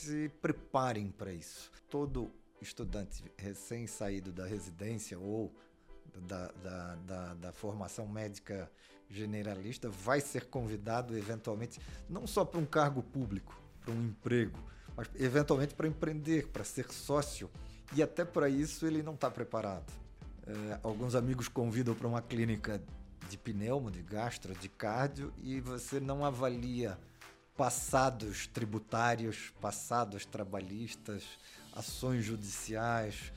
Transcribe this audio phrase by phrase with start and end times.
[0.00, 1.70] se preparem para isso.
[1.88, 5.54] Todo estudante recém-saído da residência ou
[6.26, 8.70] da, da, da, da, formação médica
[9.08, 14.58] generalista vai ser convidado eventualmente não só para um cargo público, para um emprego,
[14.96, 17.50] mas eventualmente para empreender, para ser sócio.
[17.94, 19.92] E até para isso ele não está preparado.
[20.46, 22.82] É, alguns amigos convidam para uma clínica
[23.28, 26.98] de pneumo, de gastro, de cardio e você não avalia
[27.56, 31.24] passados tributários, passados trabalhistas,
[31.74, 33.32] ações judiciais,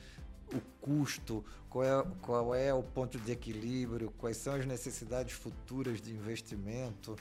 [0.53, 6.02] o custo, qual é, qual é o ponto de equilíbrio, quais são as necessidades futuras
[6.02, 7.15] de investimento,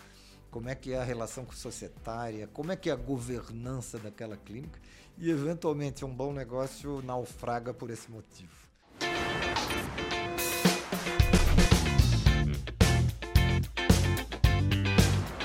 [0.51, 4.79] como é que é a relação societária, como é que é a governança daquela clínica
[5.17, 8.53] e eventualmente um bom negócio naufraga por esse motivo.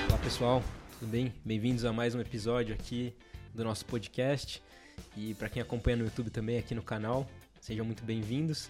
[0.08, 0.62] Olá pessoal,
[0.98, 1.32] tudo bem?
[1.44, 3.14] Bem-vindos a mais um episódio aqui
[3.54, 4.60] do nosso podcast.
[5.16, 7.24] E para quem acompanha no YouTube também aqui no canal,
[7.60, 8.68] sejam muito bem-vindos.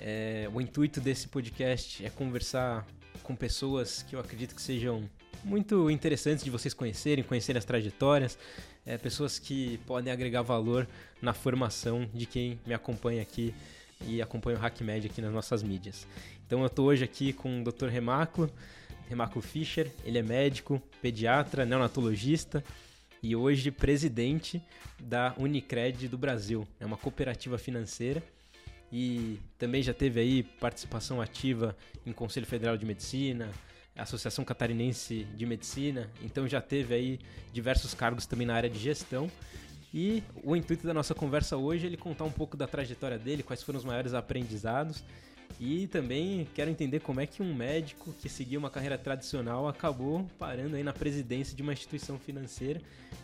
[0.00, 2.84] É, o intuito desse podcast é conversar
[3.22, 5.08] com pessoas que eu acredito que sejam
[5.44, 8.36] muito interessantes de vocês conhecerem, conhecerem as trajetórias,
[8.84, 10.88] é, pessoas que podem agregar valor
[11.22, 13.54] na formação de quem me acompanha aqui
[14.04, 16.04] e acompanha o HackMed aqui nas nossas mídias.
[16.44, 17.86] Então eu estou hoje aqui com o Dr.
[17.86, 18.50] Remáculo,
[19.08, 22.64] Remáculo Fischer, ele é médico, pediatra, neonatologista,
[23.22, 24.62] e hoje presidente
[25.00, 26.68] da Unicred do Brasil.
[26.78, 28.22] É uma cooperativa financeira
[28.92, 31.74] e também já teve aí participação ativa
[32.04, 33.50] em Conselho Federal de Medicina,
[33.96, 37.20] Associação Catarinense de Medicina, então já teve aí
[37.52, 39.30] diversos cargos também na área de gestão.
[39.92, 43.42] E o intuito da nossa conversa hoje é ele contar um pouco da trajetória dele,
[43.42, 45.02] quais foram os maiores aprendizados
[45.60, 50.26] e também quero entender como é que um médico que seguia uma carreira tradicional acabou
[50.38, 52.80] parando aí na presidência de uma instituição financeira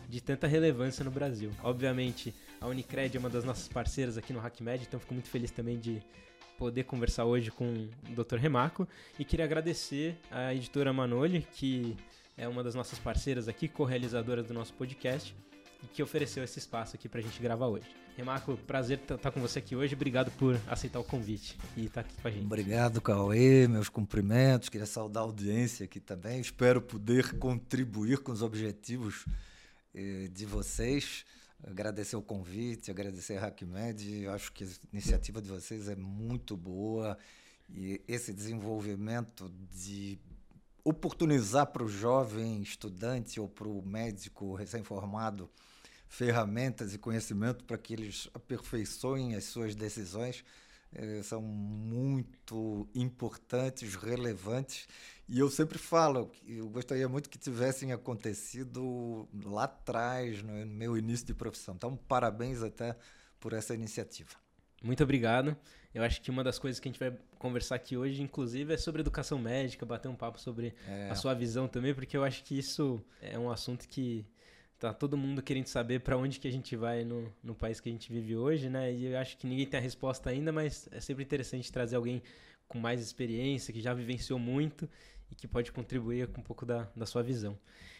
[0.07, 1.51] de tanta relevância no Brasil.
[1.63, 5.51] Obviamente, a Unicred é uma das nossas parceiras aqui no HackMed, então fico muito feliz
[5.51, 6.01] também de
[6.57, 8.37] poder conversar hoje com o Dr.
[8.37, 11.97] Remaco e queria agradecer à editora Manoli, que
[12.37, 15.35] é uma das nossas parceiras aqui, co-realizadora do nosso podcast
[15.83, 17.87] e que ofereceu esse espaço aqui pra gente gravar hoje.
[18.15, 19.95] Remarco, prazer estar tá com você aqui hoje.
[19.95, 22.45] Obrigado por aceitar o convite e estar tá aqui com a gente.
[22.45, 23.67] Obrigado, Cauê.
[23.67, 24.69] Meus cumprimentos.
[24.69, 26.39] Queria saudar a audiência aqui também.
[26.39, 29.25] Espero poder contribuir com os objetivos
[29.95, 31.25] eh, de vocês.
[31.63, 34.27] Agradecer o convite, agradecer a HackMed.
[34.27, 37.17] Acho que a iniciativa de vocês é muito boa
[37.69, 40.19] e esse desenvolvimento de
[40.83, 45.49] oportunizar para o jovem estudante ou para o médico recém-formado
[46.11, 50.43] ferramentas e conhecimento para que eles aperfeiçoem as suas decisões
[50.93, 54.89] eh, são muito importantes, relevantes.
[55.29, 60.97] E eu sempre falo que eu gostaria muito que tivessem acontecido lá atrás, no meu
[60.97, 61.75] início de profissão.
[61.75, 62.97] Então, parabéns até
[63.39, 64.31] por essa iniciativa.
[64.83, 65.55] Muito obrigado.
[65.93, 68.77] Eu acho que uma das coisas que a gente vai conversar aqui hoje, inclusive, é
[68.77, 71.09] sobre educação médica, bater um papo sobre é.
[71.09, 74.25] a sua visão também, porque eu acho que isso é um assunto que
[74.81, 77.87] tá todo mundo querendo saber para onde que a gente vai no, no país que
[77.87, 78.91] a gente vive hoje, né?
[78.91, 82.23] E eu acho que ninguém tem a resposta ainda, mas é sempre interessante trazer alguém
[82.67, 84.89] com mais experiência, que já vivenciou muito
[85.29, 87.55] e que pode contribuir com um pouco da, da sua visão.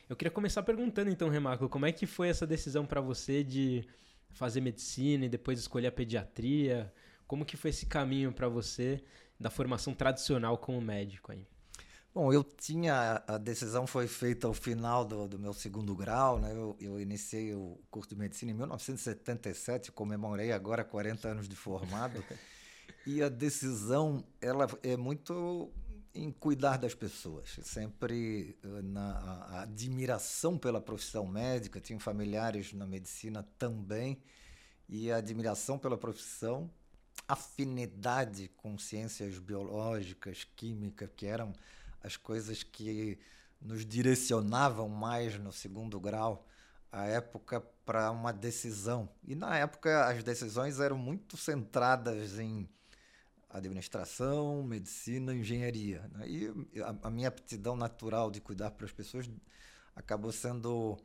[0.09, 3.87] Eu queria começar perguntando então, Remarco, como é que foi essa decisão para você de
[4.31, 6.91] fazer medicina e depois escolher a pediatria?
[7.27, 9.03] Como que foi esse caminho para você
[9.39, 11.45] da formação tradicional como médico aí?
[12.13, 13.23] Bom, eu tinha.
[13.25, 16.51] A decisão foi feita ao final do, do meu segundo grau, né?
[16.51, 22.21] Eu, eu, iniciei o curso de medicina em 1977, comemorei agora 40 anos de formado.
[23.07, 25.71] e a decisão, ela é muito
[26.13, 27.57] em cuidar das pessoas.
[27.63, 29.17] Sempre eh, na
[29.49, 34.21] a admiração pela profissão médica, tinha familiares na medicina também,
[34.89, 36.69] e a admiração pela profissão,
[37.25, 41.53] afinidade com ciências biológicas, químicas, que eram
[42.03, 43.19] as coisas que
[43.61, 46.47] nos direcionavam mais no segundo grau
[46.91, 49.07] a época para uma decisão.
[49.23, 52.67] E na época as decisões eram muito centradas em
[53.49, 56.09] administração, medicina, engenharia.
[56.13, 56.27] Né?
[56.27, 59.29] E a, a, minha aptidão natural de cuidar para as pessoas
[59.95, 60.97] acabou sendo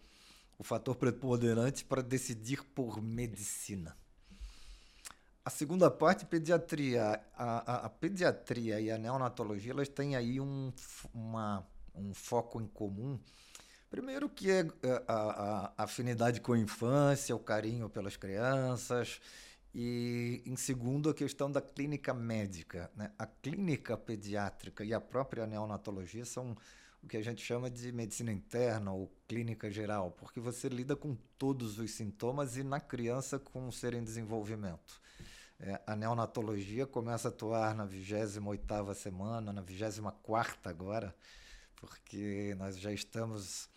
[0.59, 3.97] o fator preponderante para decidir por medicina.
[5.47, 7.23] A segunda parte, pediatria.
[7.33, 10.73] A, a, a, pediatria e a neonatologia elas têm aí um,
[11.15, 11.65] uma,
[11.95, 13.17] um foco em comum.
[13.89, 19.21] Primeiro que é, é a, a, afinidade com a infância, o carinho pelas crianças.
[19.73, 22.91] E, em segundo, a questão da clínica médica.
[22.97, 23.13] Né?
[23.17, 26.57] A clínica pediátrica e a própria neonatologia são
[27.01, 31.17] o que a gente chama de medicina interna ou clínica geral, porque você lida com
[31.39, 35.07] todos os sintomas e na criança com o ser em desenvolvimento.
[35.59, 41.15] É, a neonatologia começa a atuar na 28ª semana, na 24ª agora,
[41.77, 43.69] porque nós já estamos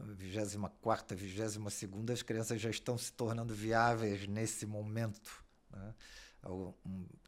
[0.00, 5.44] 24ª, 22ª, as crianças já estão se tornando viáveis nesse momento.
[5.70, 5.94] Né?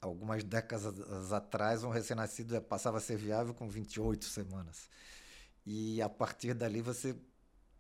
[0.01, 4.89] Algumas décadas atrás, um recém-nascido passava a ser viável com 28 semanas.
[5.65, 7.17] E a partir dali você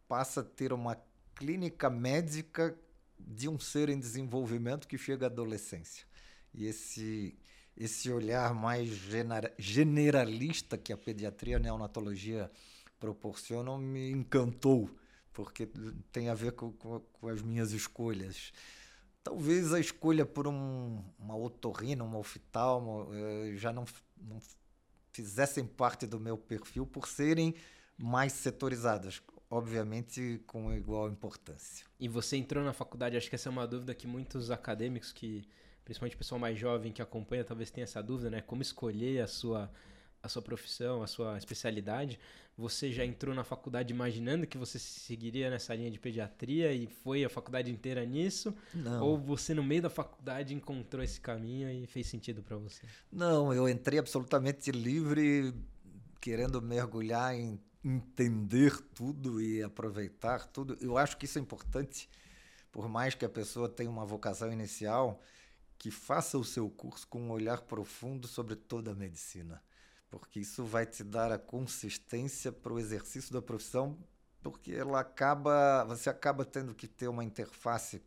[0.08, 0.96] passa a ter uma
[1.34, 2.78] clínica médica
[3.26, 6.06] de um ser em desenvolvimento que chega à adolescência.
[6.52, 7.36] E esse,
[7.76, 8.88] esse olhar mais
[9.58, 12.50] generalista que a pediatria e a neonatologia
[12.98, 14.90] proporcionam me encantou,
[15.32, 15.68] porque
[16.12, 18.52] tem a ver com, com, com as minhas escolhas.
[19.22, 23.84] Talvez a escolha por um, uma otorrina, uma oftalmo, eh, já não,
[24.20, 24.38] não
[25.12, 27.54] fizessem parte do meu perfil por serem
[27.96, 29.20] mais setorizadas,
[29.54, 31.86] obviamente com igual importância.
[32.00, 35.46] E você entrou na faculdade, acho que essa é uma dúvida que muitos acadêmicos que,
[35.84, 38.40] principalmente o pessoal mais jovem que acompanha, talvez tenha essa dúvida, né?
[38.40, 39.70] Como escolher a sua
[40.22, 42.18] a sua profissão, a sua especialidade,
[42.56, 47.22] você já entrou na faculdade imaginando que você seguiria nessa linha de pediatria e foi
[47.24, 48.54] a faculdade inteira nisso?
[48.72, 49.04] Não.
[49.04, 52.86] Ou você no meio da faculdade encontrou esse caminho e fez sentido para você?
[53.12, 55.52] Não, eu entrei absolutamente livre,
[56.22, 60.76] querendo mergulhar em entender tudo e aproveitar tudo.
[60.81, 62.08] Eu acho que isso é importante,
[62.72, 65.20] por mais que a pessoa tenha uma vocação inicial,
[65.78, 69.62] que faça o seu curso com um olhar profundo sobre toda a medicina
[70.14, 73.98] porque isso vai te dar a consistência para o exercício da profissão,
[74.42, 78.00] porque ela acaba, você acaba tendo que ter uma interface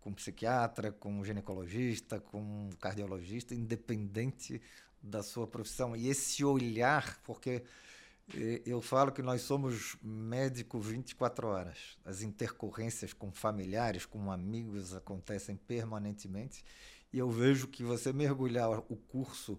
[0.00, 4.62] com psiquiatra, com ginecologista, com cardiologista, independente
[5.02, 5.94] da sua profissão.
[5.94, 7.62] E esse olhar, porque
[8.34, 11.98] eh, eu falo que nós somos médico 24 horas.
[12.04, 16.64] As intercorrências com familiares, com amigos acontecem permanentemente.
[17.12, 19.58] E eu vejo que você mergulhar o curso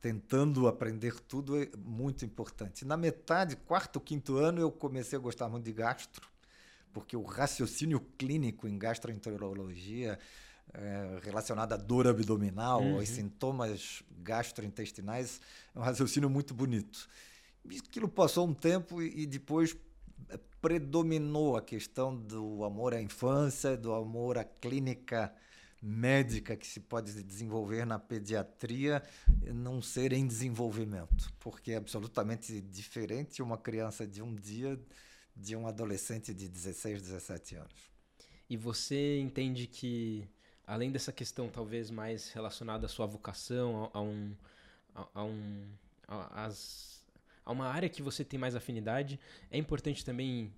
[0.00, 2.84] tentando aprender tudo é muito importante.
[2.84, 6.28] Na metade, quarto, quinto ano, eu comecei a gostar muito de gastro,
[6.92, 10.18] porque o raciocínio clínico em gastroenterologia
[10.74, 12.96] é, relacionado à dor abdominal, uhum.
[12.96, 15.40] aos sintomas gastrointestinais,
[15.74, 17.08] é um raciocínio muito bonito.
[17.86, 19.76] Aquilo passou um tempo e, depois
[20.28, 25.34] é, predominou a questão do amor à infância, do amor à clínica
[25.80, 29.02] médica que se pode desenvolver na pediatria
[29.52, 34.80] não ser em desenvolvimento, porque é absolutamente diferente uma criança de um dia
[35.36, 37.92] de um adolescente de 16, 17 anos.
[38.48, 40.26] E você entende que,
[40.66, 44.34] além dessa questão talvez mais relacionada à sua vocação, a, a um,
[44.94, 45.66] a, a um
[46.08, 46.93] as,
[47.44, 49.18] a uma área que você tem mais afinidade,
[49.50, 50.52] é importante também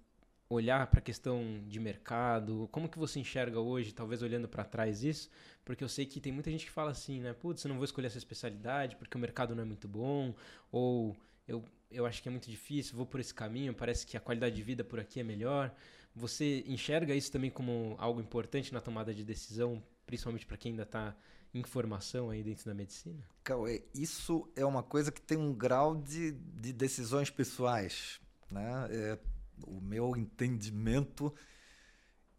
[0.48, 2.68] olhar para a questão de mercado?
[2.70, 5.28] Como que você enxerga hoje, talvez olhando para trás isso?
[5.64, 7.32] Porque eu sei que tem muita gente que fala assim, né?
[7.32, 10.34] Putz, eu não vou escolher essa especialidade porque o mercado não é muito bom,
[10.70, 11.16] ou
[11.48, 14.54] eu, eu acho que é muito difícil, vou por esse caminho, parece que a qualidade
[14.54, 15.74] de vida por aqui é melhor.
[16.14, 20.84] Você enxerga isso também como algo importante na tomada de decisão, principalmente para quem ainda
[20.84, 21.14] está
[21.58, 23.22] em formação aí dentro da medicina?
[23.42, 28.20] Cauê, isso é uma coisa que tem um grau de, de decisões pessoais,
[28.50, 28.88] né?
[28.90, 29.18] É,
[29.66, 31.32] o meu entendimento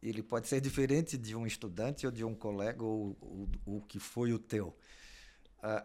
[0.02, 3.18] ele pode ser diferente de um estudante ou de um colega ou
[3.66, 4.76] o que foi o teu.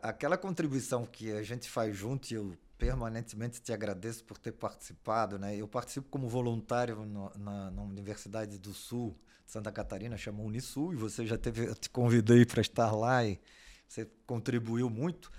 [0.02, 5.38] aquela contribuição que a gente faz junto, eu permanentemente te agradeço por ter participado.
[5.38, 5.56] Né?
[5.56, 9.16] Eu participo como voluntário no, na, na, Universidade do Sul,
[9.52, 13.38] Santa Catarina, chama Unisul, e você já teve, eu te convidei para estar lá e
[13.86, 15.30] você contribuiu muito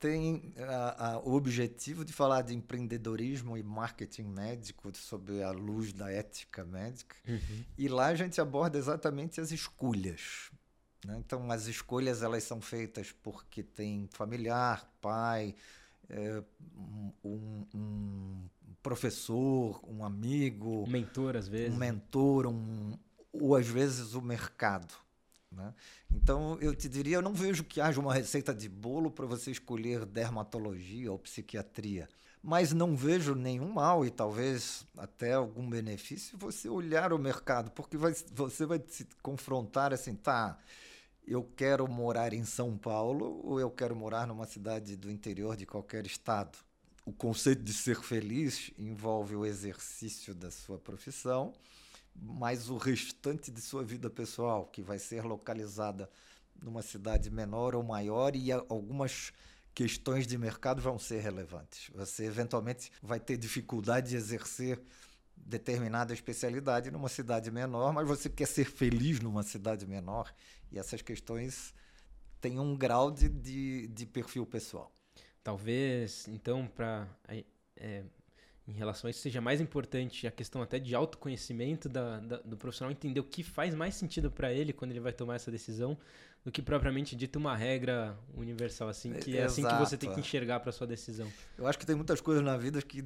[0.00, 5.92] tem a, a, o objetivo de falar de empreendedorismo e marketing médico sob a luz
[5.92, 7.14] da ética médica.
[7.28, 7.64] Uhum.
[7.76, 10.50] E lá a gente aborda exatamente as escolhas.
[11.04, 11.18] Né?
[11.18, 15.54] Então, as escolhas elas são feitas porque tem familiar, pai,
[16.08, 16.42] é,
[17.22, 18.48] um, um,
[18.82, 22.98] professor, um amigo, um mentor às vezes, um mentor, um,
[23.32, 24.92] ou às vezes o mercado.
[25.50, 25.74] Né?
[26.10, 29.50] Então, eu te diria, eu não vejo que haja uma receita de bolo para você
[29.50, 32.08] escolher dermatologia ou psiquiatria,
[32.42, 37.96] mas não vejo nenhum mal e talvez até algum benefício você olhar o mercado, porque
[37.96, 40.56] vai, você vai se confrontar assim, tá,
[41.26, 45.66] eu quero morar em São Paulo ou eu quero morar numa cidade do interior de
[45.66, 46.56] qualquer estado.
[47.04, 51.52] O conceito de ser feliz envolve o exercício da sua profissão,
[52.14, 56.10] mas o restante de sua vida pessoal, que vai ser localizada
[56.62, 59.32] numa cidade menor ou maior, e algumas
[59.74, 61.90] questões de mercado vão ser relevantes.
[61.94, 64.80] Você eventualmente vai ter dificuldade de exercer
[65.36, 70.32] determinada especialidade numa cidade menor, mas você quer ser feliz numa cidade menor
[70.70, 71.74] e essas questões
[72.40, 74.92] têm um grau de, de, de perfil pessoal.
[75.42, 77.08] Talvez, então, para
[77.76, 78.04] é,
[78.70, 82.56] em relação a isso seja mais importante a questão até de autoconhecimento da, da do
[82.56, 85.98] profissional entender o que faz mais sentido para ele quando ele vai tomar essa decisão
[86.44, 90.12] do que propriamente dito uma regra universal assim que é, é assim que você tem
[90.12, 91.30] que enxergar para sua decisão.
[91.58, 93.04] Eu acho que tem muitas coisas na vida que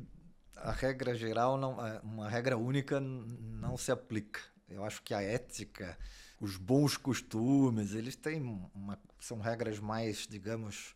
[0.56, 4.40] a regra geral não uma regra única não se aplica.
[4.68, 5.98] Eu acho que a ética,
[6.40, 8.40] os bons costumes, eles têm
[8.74, 10.94] uma, são regras mais, digamos,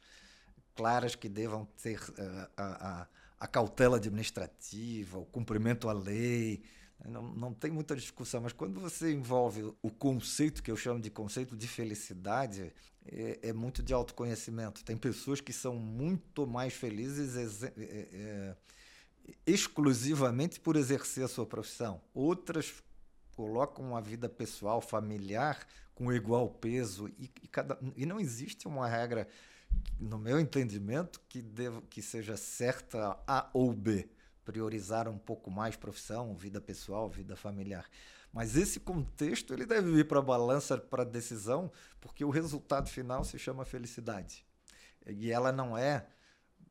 [0.74, 2.00] claras que devam ter
[2.56, 3.06] a, a
[3.38, 6.62] a cautela administrativa, o cumprimento à lei.
[7.04, 11.10] Não, não tem muita discussão, mas quando você envolve o conceito que eu chamo de
[11.10, 12.72] conceito de felicidade,
[13.06, 14.84] é, é muito de autoconhecimento.
[14.84, 18.56] Tem pessoas que são muito mais felizes é, é,
[19.46, 22.00] exclusivamente por exercer a sua profissão.
[22.12, 22.82] Outras
[23.36, 25.64] colocam a vida pessoal, familiar,
[25.94, 27.08] com igual peso.
[27.18, 29.28] E, e, cada, e não existe uma regra
[29.98, 34.08] no meu entendimento, que, devo, que seja certa A ou B.
[34.44, 37.88] Priorizar um pouco mais profissão, vida pessoal, vida familiar.
[38.32, 41.70] Mas esse contexto ele deve vir para a balança, para a decisão,
[42.00, 44.46] porque o resultado final se chama felicidade.
[45.06, 46.06] E ela não é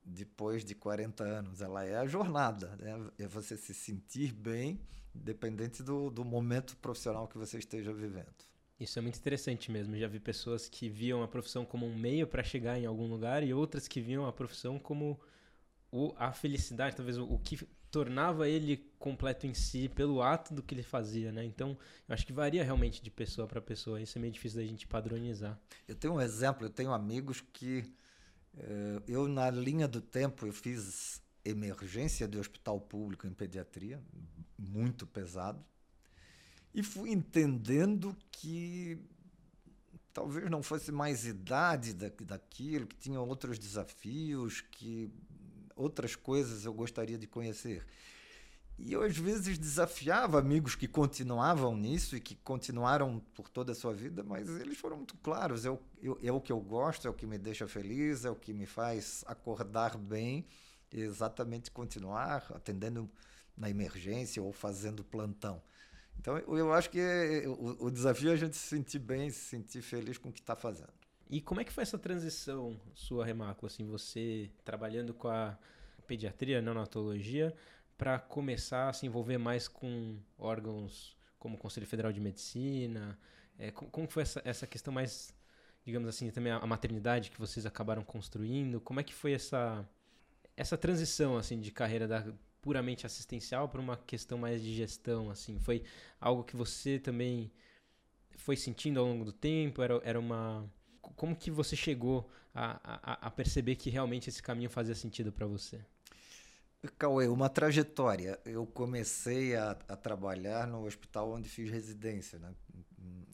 [0.08, 2.76] depois de 40 anos, ela é a jornada.
[2.78, 3.12] Né?
[3.20, 4.80] É você se sentir bem,
[5.14, 8.47] dependente do, do momento profissional que você esteja vivendo.
[8.80, 9.98] Isso é muito interessante mesmo.
[9.98, 13.44] Já vi pessoas que viam a profissão como um meio para chegar em algum lugar
[13.44, 15.20] e outras que viam a profissão como
[15.92, 17.58] o, a felicidade, talvez o, o, que
[17.90, 21.44] tornava ele completo em si pelo ato do que ele fazia, né?
[21.44, 24.00] Então, eu acho que varia realmente de pessoa para pessoa.
[24.00, 25.60] Isso é meio difícil da gente padronizar.
[25.88, 26.66] Eu tenho um exemplo.
[26.66, 27.84] Eu tenho amigos que
[28.58, 34.00] eh, eu na linha do tempo eu fiz emergência de hospital público em pediatria,
[34.58, 35.66] muito pesado
[36.78, 39.00] e fui entendendo que
[40.14, 45.12] talvez não fosse mais idade da, daquilo, que tinha outros desafios, que
[45.76, 47.84] outras coisas eu gostaria de conhecer.
[48.78, 53.76] E eu, às vezes, desafiava amigos que continuavam nisso e que continuaram por toda a
[53.76, 55.66] sua vida, mas eles foram muito claros.
[55.66, 58.36] Eu, eu, é o que eu gosto, é o que me deixa feliz, é o
[58.36, 60.46] que me faz acordar bem,
[60.94, 63.10] exatamente continuar atendendo
[63.58, 65.60] na emergência ou fazendo plantão.
[66.20, 67.00] Então, eu acho que
[67.48, 70.40] o, o desafio é a gente se sentir bem, se sentir feliz com o que
[70.40, 70.94] está fazendo.
[71.30, 73.66] E como é que foi essa transição sua, Remaco?
[73.66, 75.58] Assim, você trabalhando com a
[76.06, 77.54] pediatria, neonatologia,
[77.98, 83.20] para começar a se envolver mais com órgãos como o Conselho Federal de Medicina?
[83.60, 85.34] É, como foi essa, essa questão mais,
[85.84, 88.80] digamos assim, também a maternidade que vocês acabaram construindo?
[88.80, 89.88] Como é que foi essa,
[90.56, 92.26] essa transição assim de carreira da,
[92.62, 95.60] puramente assistencial para uma questão mais de gestão, assim?
[95.60, 95.84] Foi
[96.20, 97.52] algo que você também
[98.36, 99.82] foi sentindo ao longo do tempo?
[99.82, 100.70] Era, era uma...
[101.02, 105.46] Como que você chegou a, a, a perceber que realmente esse caminho fazia sentido para
[105.46, 105.80] você?
[106.98, 108.40] Cauê, uma trajetória.
[108.46, 112.54] Eu comecei a, a, trabalhar no hospital onde fiz residência, né?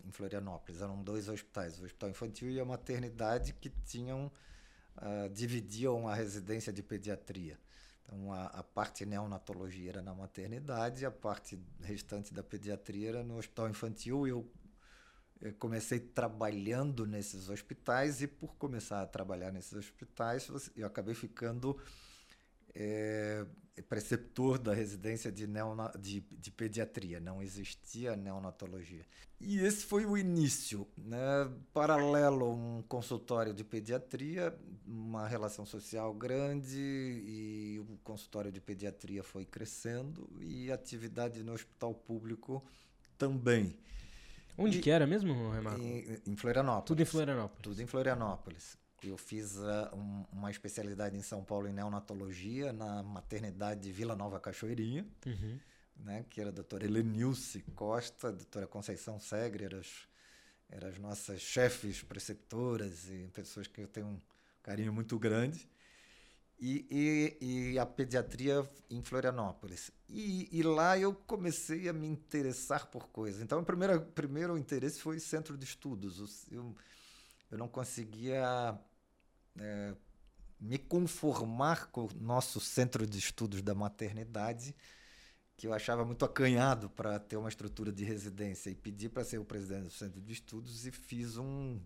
[0.06, 0.82] em Florianópolis.
[0.82, 4.32] Eram dois hospitais, o Hospital Infantil e a Maternidade, que tinham
[4.98, 7.60] uh, dividiam a residência de pediatria.
[8.04, 13.38] Então, a, a, parte neonatologia era na maternidade, a parte restante da pediatria era no
[13.38, 14.28] hospital infantil.
[14.28, 14.52] Eu,
[15.42, 21.80] eu comecei trabalhando nesses hospitais e, por começar a trabalhar nesses hospitais, eu acabei ficando
[22.76, 23.46] é,
[23.82, 29.04] preceptor da residência de, neona, de, de, pediatria, não existia neonatologia.
[29.42, 30.88] E esse foi o início.
[30.98, 31.18] Né?
[31.74, 39.46] Paralelo um consultório de pediatria, uma relação social grande, e o consultório de pediatria foi
[39.46, 42.64] crescendo, e atividade no hospital público
[43.18, 43.76] também.
[44.58, 45.82] Onde e, que era mesmo, Renato?
[45.82, 46.88] Em, em Florianópolis.
[46.88, 47.64] Tudo em Florianópolis.
[47.64, 48.83] Tudo em Florianópolis.
[49.10, 54.40] Eu fiz uh, um, uma especialidade em São Paulo em neonatologia, na maternidade Vila Nova
[54.40, 55.60] Cachoeirinha, uhum.
[55.98, 60.08] né, que era a doutora Helenilce Costa, a doutora Conceição Segre, eram as,
[60.70, 64.22] eram as nossas chefes preceptoras e pessoas que eu tenho um
[64.62, 65.70] carinho muito grande.
[66.60, 69.92] E, e, e a pediatria em Florianópolis.
[70.08, 73.42] E, e, lá eu comecei a me interessar por coisas.
[73.42, 76.46] Então, o primeiro, primeiro interesse foi centro de estudos.
[76.50, 76.74] Eu,
[77.52, 78.80] eu não conseguia
[79.60, 79.96] é,
[80.60, 84.76] me conformar com o nosso centro de estudos da maternidade,
[85.56, 89.40] que eu achava muito acanhado para ter uma estrutura de residência, e pedi para ser
[89.40, 91.80] o presidente do centro de estudos e fiz um,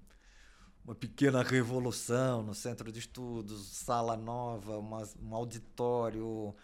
[0.86, 6.56] uma pequena revolução no centro de estudos, sala nova, uma, um auditório,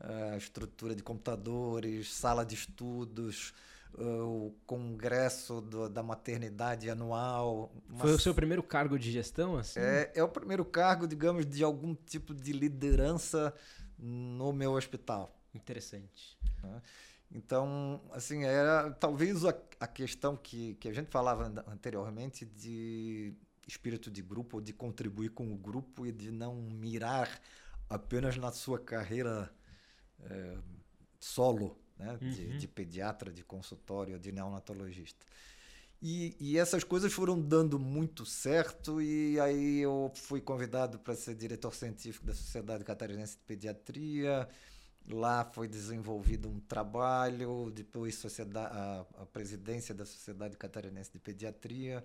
[0.00, 3.52] uh, estrutura de computadores, sala de estudos,
[3.98, 7.72] o congresso do, da maternidade anual.
[7.96, 9.56] Foi o seu primeiro cargo de gestão?
[9.56, 9.80] Assim?
[9.80, 13.54] É, é o primeiro cargo, digamos, de algum tipo de liderança
[13.98, 15.34] no meu hospital.
[15.54, 16.36] Interessante.
[17.30, 23.34] Então, assim, era talvez a, a questão que, que a gente falava anteriormente de
[23.66, 27.40] espírito de grupo, de contribuir com o grupo e de não mirar
[27.88, 29.50] apenas na sua carreira
[30.22, 30.58] é,
[31.18, 32.18] solo, né?
[32.20, 32.30] Uhum.
[32.30, 35.24] De, de, pediatra, de consultório, de neonatologista.
[36.02, 41.34] E, e, essas coisas foram dando muito certo, e aí eu fui convidado para ser
[41.34, 44.46] diretor científico da Sociedade Catarinense de Pediatria.
[45.08, 48.22] Lá foi desenvolvido um trabalho, depois
[48.54, 52.04] a, a presidência da Sociedade Catarinense de Pediatria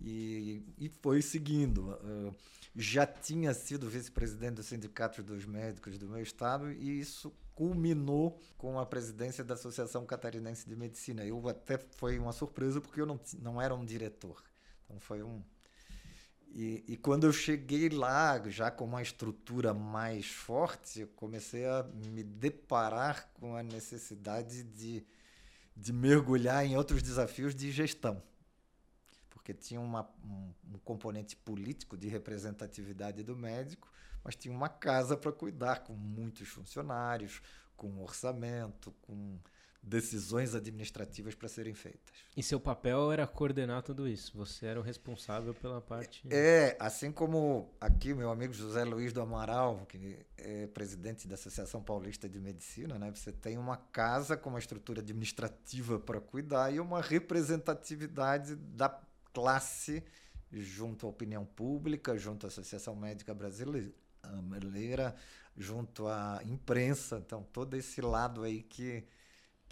[0.00, 1.90] e, e foi seguindo.
[1.90, 2.34] Uh,
[2.74, 8.78] já tinha sido vice-presidente do Sindicato dos Médicos do meu estado e isso culminou com
[8.78, 11.24] a presidência da Associação Catarinense de Medicina.
[11.24, 14.42] Eu até foi uma surpresa porque eu não, não era um diretor.
[14.84, 15.42] Então foi um.
[16.50, 21.82] E, e quando eu cheguei lá, já com uma estrutura mais forte, eu comecei a
[21.82, 25.04] me deparar com a necessidade de,
[25.76, 28.22] de mergulhar em outros desafios de gestão
[29.44, 33.86] porque tinha uma, um, um, componente político de representatividade do médico,
[34.24, 37.42] mas tinha uma casa para cuidar, com muitos funcionários,
[37.76, 39.38] com orçamento, com
[39.86, 42.14] decisões administrativas para serem feitas.
[42.36, 44.36] E seu papel era coordenar tudo isso?
[44.38, 46.26] Você era o responsável pela parte.
[46.30, 51.82] É, assim como aqui meu amigo José Luiz do Amaral, que é presidente da Associação
[51.82, 53.12] Paulista de Medicina, né?
[53.14, 58.88] Você tem uma casa com uma estrutura administrativa para cuidar e uma representatividade da
[59.32, 60.02] classe
[60.50, 63.92] junto à opinião pública, junto à Associação Médica Brasileira,
[65.56, 69.04] junto à imprensa, então todo esse lado aí que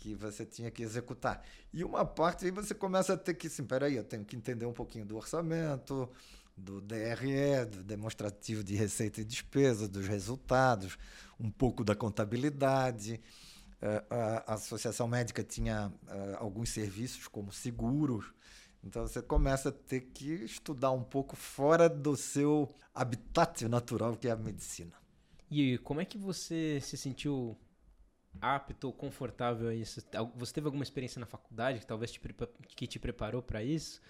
[0.02, 1.44] que você tinha que executar.
[1.72, 4.66] E uma parte aí você começa a ter que, sim, peraí, eu tenho que entender
[4.66, 6.10] um pouquinho do orçamento,
[6.56, 10.98] do DRE, do demonstrativo de receita e despesa, dos resultados,
[11.38, 13.20] um pouco da contabilidade.
[13.80, 18.32] Uh, a, a Associação Médica tinha uh, alguns serviços como seguros,
[18.84, 24.28] então você começa a ter que estudar um pouco fora do seu habitat natural, que
[24.28, 24.92] é a medicina.
[25.50, 27.56] E como é que você se sentiu
[28.40, 30.02] apto ou confortável a isso?
[30.36, 32.20] Você teve alguma experiência na faculdade que talvez te,
[32.74, 34.00] que te preparou para isso?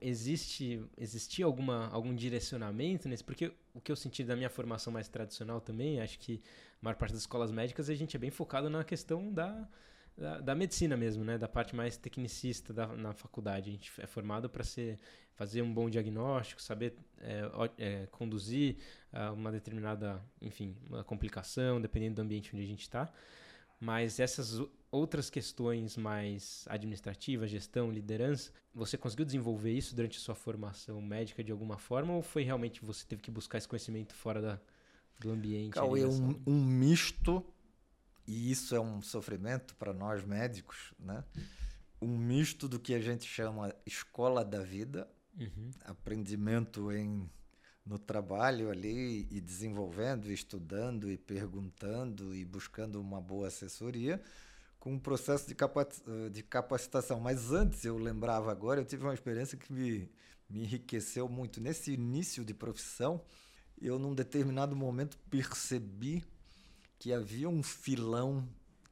[0.00, 3.22] Existe existia alguma algum direcionamento nesse?
[3.22, 6.42] Porque o que eu senti da minha formação mais tradicional também, acho que
[6.80, 9.68] a maior parte das escolas médicas a gente é bem focado na questão da
[10.16, 11.36] da, da, medicina mesmo, né?
[11.36, 13.68] Da parte mais tecnicista da, na faculdade.
[13.68, 14.98] A gente é formado para ser
[15.34, 17.42] fazer um bom diagnóstico, saber é,
[17.76, 18.76] é, conduzir
[19.12, 23.12] uh, uma determinada, enfim, uma complicação, dependendo do ambiente onde a gente está.
[23.78, 24.58] Mas essas
[24.90, 31.44] outras questões mais administrativas, gestão, liderança, você conseguiu desenvolver isso durante a sua formação médica
[31.44, 34.60] de alguma forma ou foi realmente você teve que buscar esse conhecimento fora da,
[35.20, 35.74] do ambiente?
[35.74, 37.44] Cauê, um, um misto
[38.26, 41.24] e isso é um sofrimento para nós médicos, né?
[42.00, 45.08] Um misto do que a gente chama escola da vida,
[45.38, 45.70] uhum.
[45.84, 47.30] aprendimento em
[47.86, 54.20] no trabalho ali e desenvolvendo, estudando e perguntando e buscando uma boa assessoria,
[54.80, 55.54] com um processo de,
[56.32, 57.20] de capacitação.
[57.20, 60.10] Mas antes, eu lembrava agora, eu tive uma experiência que me,
[60.50, 61.60] me enriqueceu muito.
[61.60, 63.22] Nesse início de profissão,
[63.80, 66.24] eu, num determinado momento, percebi
[66.98, 68.48] que havia um filão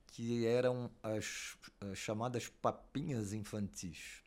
[0.09, 4.23] que eram as, as chamadas papinhas infantis.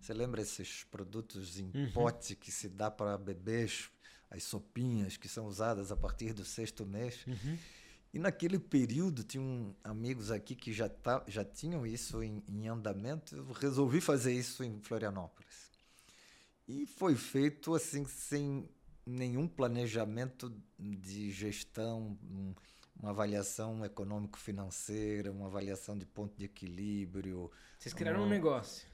[0.00, 1.92] Você lembra esses produtos em uhum.
[1.92, 3.90] pote que se dá para bebês,
[4.30, 7.26] as sopinhas que são usadas a partir do sexto mês?
[7.26, 7.58] Uhum.
[8.12, 13.36] E naquele período, tinham amigos aqui que já, tá, já tinham isso em, em andamento.
[13.36, 15.70] Eu resolvi fazer isso em Florianópolis.
[16.66, 18.68] E foi feito assim, sem
[19.04, 22.18] nenhum planejamento de gestão.
[22.22, 22.54] Um,
[23.00, 27.50] uma avaliação econômico-financeira, uma avaliação de ponto de equilíbrio.
[27.78, 28.86] Vocês criaram um, um negócio?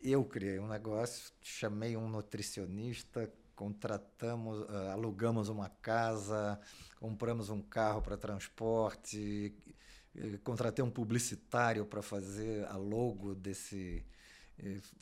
[0.00, 6.60] Eu criei um negócio, chamei um nutricionista, contratamos, uh, alugamos uma casa,
[7.00, 9.52] compramos um carro para transporte,
[10.44, 14.04] contratei um publicitário para fazer a logo desse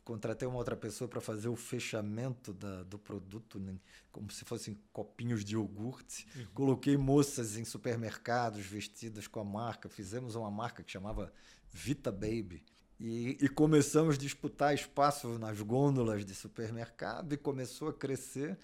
[0.04, 3.78] contratei uma outra pessoa para fazer o fechamento da, do produto, né?
[4.12, 6.26] como se fossem copinhos de iogurte.
[6.36, 6.46] Uhum.
[6.54, 9.88] Coloquei moças em supermercados vestidas com a marca.
[9.88, 11.32] Fizemos uma marca que chamava
[11.70, 12.64] Vita Baby.
[12.98, 18.58] E, e, começamos a disputar espaço nas gôndolas de supermercado e começou a crescer.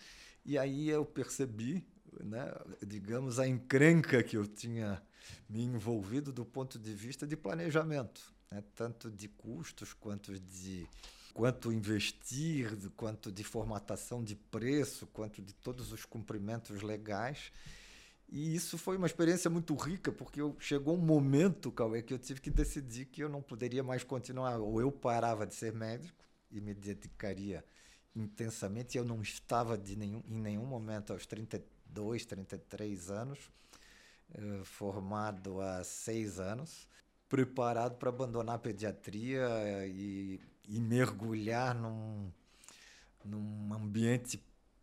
[0.44, 1.86] E aí eu percebi,
[2.20, 2.50] né,
[2.86, 5.02] digamos, a encrenca que eu tinha
[5.48, 10.86] me envolvido do ponto de vista de planejamento, né, tanto de custos quanto de
[11.32, 17.50] quanto investir, quanto de formatação de preço, quanto de todos os cumprimentos legais.
[18.28, 22.18] E isso foi uma experiência muito rica, porque eu, chegou um momento, Cauê, que eu
[22.18, 24.58] tive que decidir que eu não poderia mais continuar.
[24.58, 27.64] Ou eu parava de ser médico e me dedicaria
[28.14, 28.98] intensamente.
[28.98, 33.38] Eu não estava de nenhum, em nenhum momento aos 32, 33 anos,
[34.34, 36.86] eh, formado há seis anos,
[37.32, 39.48] preparado para abandonar a pediatria
[39.86, 42.30] e, e mergulhar num,
[43.24, 44.38] num ambiente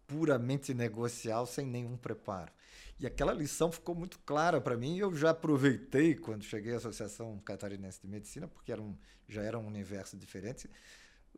[0.07, 2.51] puramente negocial sem nenhum preparo.
[2.99, 4.97] E aquela lição ficou muito clara para mim.
[4.97, 9.59] Eu já aproveitei quando cheguei à Associação Catarinense de Medicina, porque era um, já era
[9.59, 10.67] um universo diferente,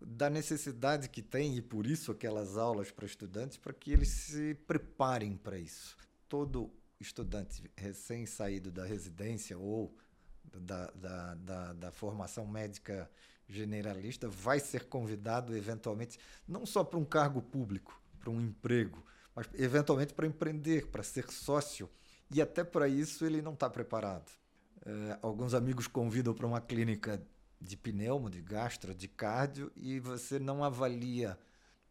[0.01, 4.53] da necessidade que tem, e por isso aquelas aulas para estudantes, para que eles se
[4.65, 5.97] preparem para isso.
[6.29, 6.71] Todo
[7.01, 9.93] estudante recém-saído da residência ou
[10.53, 13.09] da, da, da, da formação médica
[13.47, 19.47] generalista vai ser convidado, eventualmente, não só para um cargo público, para um emprego, mas
[19.53, 21.89] eventualmente para empreender, para ser sócio.
[22.29, 24.31] E até para isso ele não está preparado.
[24.85, 27.21] É, alguns amigos convidam para uma clínica
[27.59, 31.37] de pneumo, de gastro, de cardio, e você não avalia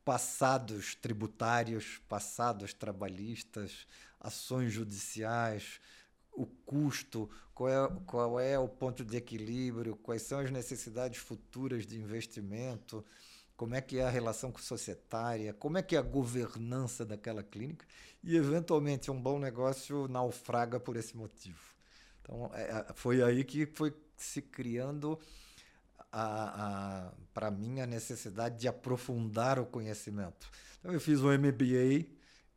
[0.05, 3.87] passados tributários, passados trabalhistas,
[4.18, 5.81] ações judiciais,
[6.33, 11.87] o custo, qual é, qual é o ponto de equilíbrio, quais são as necessidades futuras
[11.87, 13.05] de investimento
[13.55, 17.85] como é que é a relação societária, como é que é a governança daquela clínica
[18.25, 21.61] e eventualmente um bom negócio naufraga por esse motivo.
[22.23, 25.18] Então é, é foi aí que foi se criando
[27.35, 30.51] para mim a necessidade de aprofundar o conhecimento.
[30.79, 32.07] Então eu fiz um MBA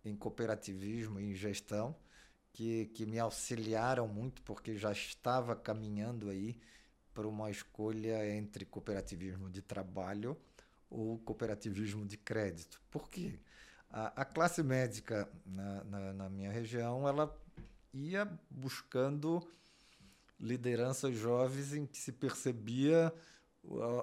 [0.05, 1.93] em cooperativismo e em gestão
[2.53, 6.55] que, que me auxiliaram muito porque já estava caminhando aí
[7.13, 10.37] para uma escolha entre cooperativismo de trabalho
[10.89, 12.79] o cooperativismo de crédito.
[12.91, 13.39] Por quê?
[13.89, 17.35] A, a classe médica na, na, na, minha região ela
[17.91, 19.45] ia buscando
[20.39, 23.13] lideranças jovens em que se percebia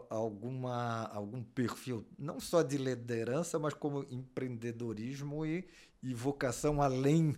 [0.09, 5.69] alguma algum perfil não só de liderança mas como empreendedorismo e,
[6.03, 7.37] e vocação além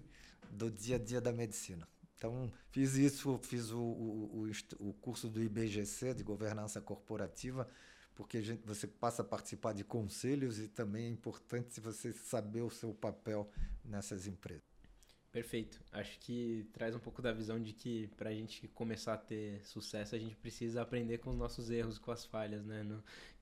[0.53, 5.29] do dia a dia da medicina então fiz isso fiz o, o, o, o curso
[5.29, 7.69] do IBGC de governança corporativa
[8.15, 12.71] porque gente, você passa a participar de conselhos e também é importante você saber o
[12.71, 13.51] seu papel
[13.85, 14.63] nessas empresas.
[15.31, 15.83] Perfeito.
[15.91, 19.65] Acho que traz um pouco da visão de que para a gente começar a ter
[19.65, 22.87] sucesso, a gente precisa aprender com os nossos erros, com as falhas, né?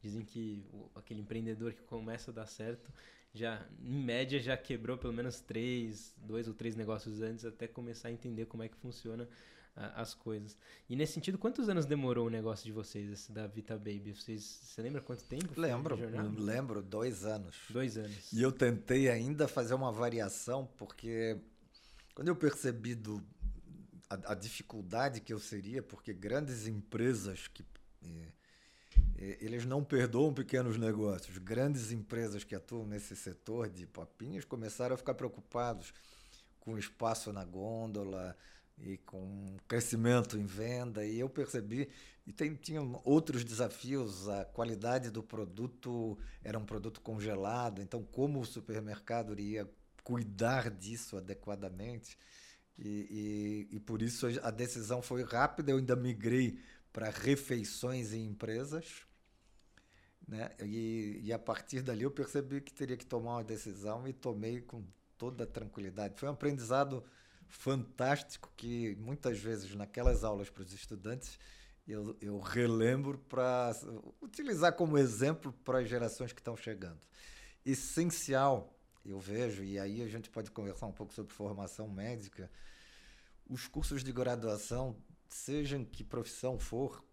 [0.01, 2.93] Dizem que o, aquele empreendedor que começa a dar certo,
[3.33, 8.09] já em média já quebrou pelo menos três, dois ou três negócios antes até começar
[8.09, 9.29] a entender como é que funciona
[9.77, 10.57] as coisas.
[10.89, 14.15] E nesse sentido, quantos anos demorou o negócio de vocês, esse da Vita Baby?
[14.15, 15.59] Vocês, você lembra quanto tempo?
[15.97, 17.57] Lembro, lembro, dois anos.
[17.71, 18.33] Dois anos.
[18.33, 21.39] E eu tentei ainda fazer uma variação, porque
[22.15, 23.23] quando eu percebi do,
[24.09, 27.65] a, a dificuldade que eu seria, porque grandes empresas que.
[29.17, 31.39] Eles não perdoam pequenos negócios.
[31.39, 35.93] Grandes empresas que atuam nesse setor de papinhos começaram a ficar preocupados
[36.59, 38.37] com espaço na gôndola,
[38.83, 41.89] e com crescimento em venda e eu percebi
[42.27, 48.41] e tem, tinha outros desafios a qualidade do produto era um produto congelado então como
[48.41, 49.69] o supermercado iria
[50.03, 52.17] cuidar disso adequadamente
[52.79, 56.59] e, e, e por isso a decisão foi rápida eu ainda migrei
[56.93, 59.07] para refeições em empresas
[60.27, 64.13] né e, e a partir dali eu percebi que teria que tomar uma decisão e
[64.13, 64.85] tomei com
[65.17, 67.05] toda tranquilidade foi um aprendizado
[67.49, 71.39] fantástico que muitas vezes naquelas aulas para os estudantes
[71.87, 73.73] eu, eu relembro para
[74.23, 77.01] utilizar como exemplo para as gerações que estão chegando.
[77.65, 78.73] Essencial,
[79.05, 82.51] eu vejo, e aí a gente pode conversar um pouco sobre formação médica,
[83.49, 84.97] os cursos de graduação,
[85.31, 87.05] sejam que profissão for,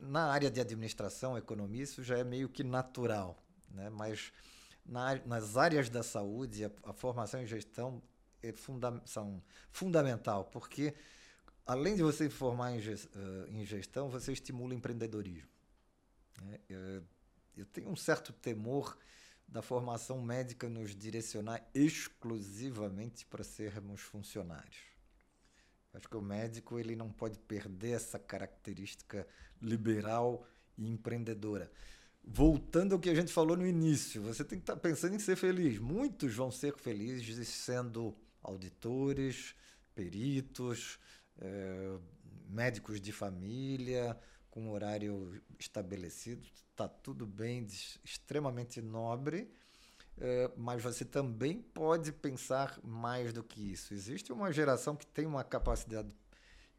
[0.00, 3.90] na área de administração, economia, isso já é meio que natural, né?
[3.90, 4.32] mas
[4.84, 8.02] na, nas áreas da saúde, a, a formação em gestão
[8.42, 10.94] é funda são fundamental, porque
[11.66, 15.50] além de você formar em, uh, em gestão, você estimula o empreendedorismo.
[16.52, 17.02] É, eu,
[17.56, 18.96] eu tenho um certo temor
[19.48, 24.95] da formação médica nos direcionar exclusivamente para sermos funcionários.
[25.96, 29.26] Acho que o médico ele não pode perder essa característica
[29.60, 31.72] liberal e empreendedora.
[32.22, 35.18] Voltando ao que a gente falou no início, você tem que estar tá pensando em
[35.18, 35.78] ser feliz.
[35.78, 39.54] Muitos vão ser felizes sendo auditores,
[39.94, 40.98] peritos,
[41.38, 41.98] é,
[42.46, 44.18] médicos de família,
[44.50, 47.66] com horário estabelecido, está tudo bem,
[48.04, 49.50] extremamente nobre,
[50.56, 53.92] mas você também pode pensar mais do que isso.
[53.92, 56.14] Existe uma geração que tem uma capacidade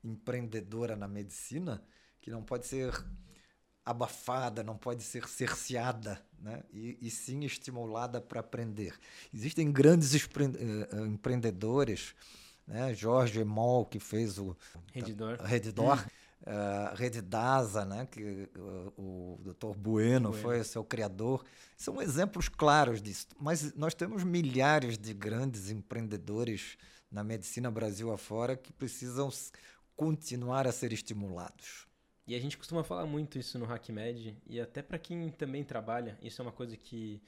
[0.04, 1.84] empreendedora na medicina
[2.19, 2.93] que não pode ser
[3.86, 6.62] abafada, não pode ser cerceada, né?
[6.73, 8.93] e, e sim estimulada para aprender.
[9.34, 12.13] Existem grandes eh, eh, empreendedores,
[12.67, 12.93] né?
[12.93, 14.56] Jorge Moll, que fez o
[15.39, 16.06] Redditor
[16.47, 18.07] uh, Redidasa, né?
[18.10, 18.49] que
[18.97, 19.77] o, o Dr.
[19.77, 21.43] Bueno, bueno foi o seu criador.
[21.75, 23.27] São exemplos claros disso.
[23.39, 26.77] Mas nós temos milhares de grandes empreendedores
[27.12, 29.29] na medicina Brasil afora que precisam
[29.95, 31.88] continuar a ser estimulados.
[32.25, 36.17] E a gente costuma falar muito isso no HackMed, e até para quem também trabalha,
[36.21, 37.21] isso é uma coisa que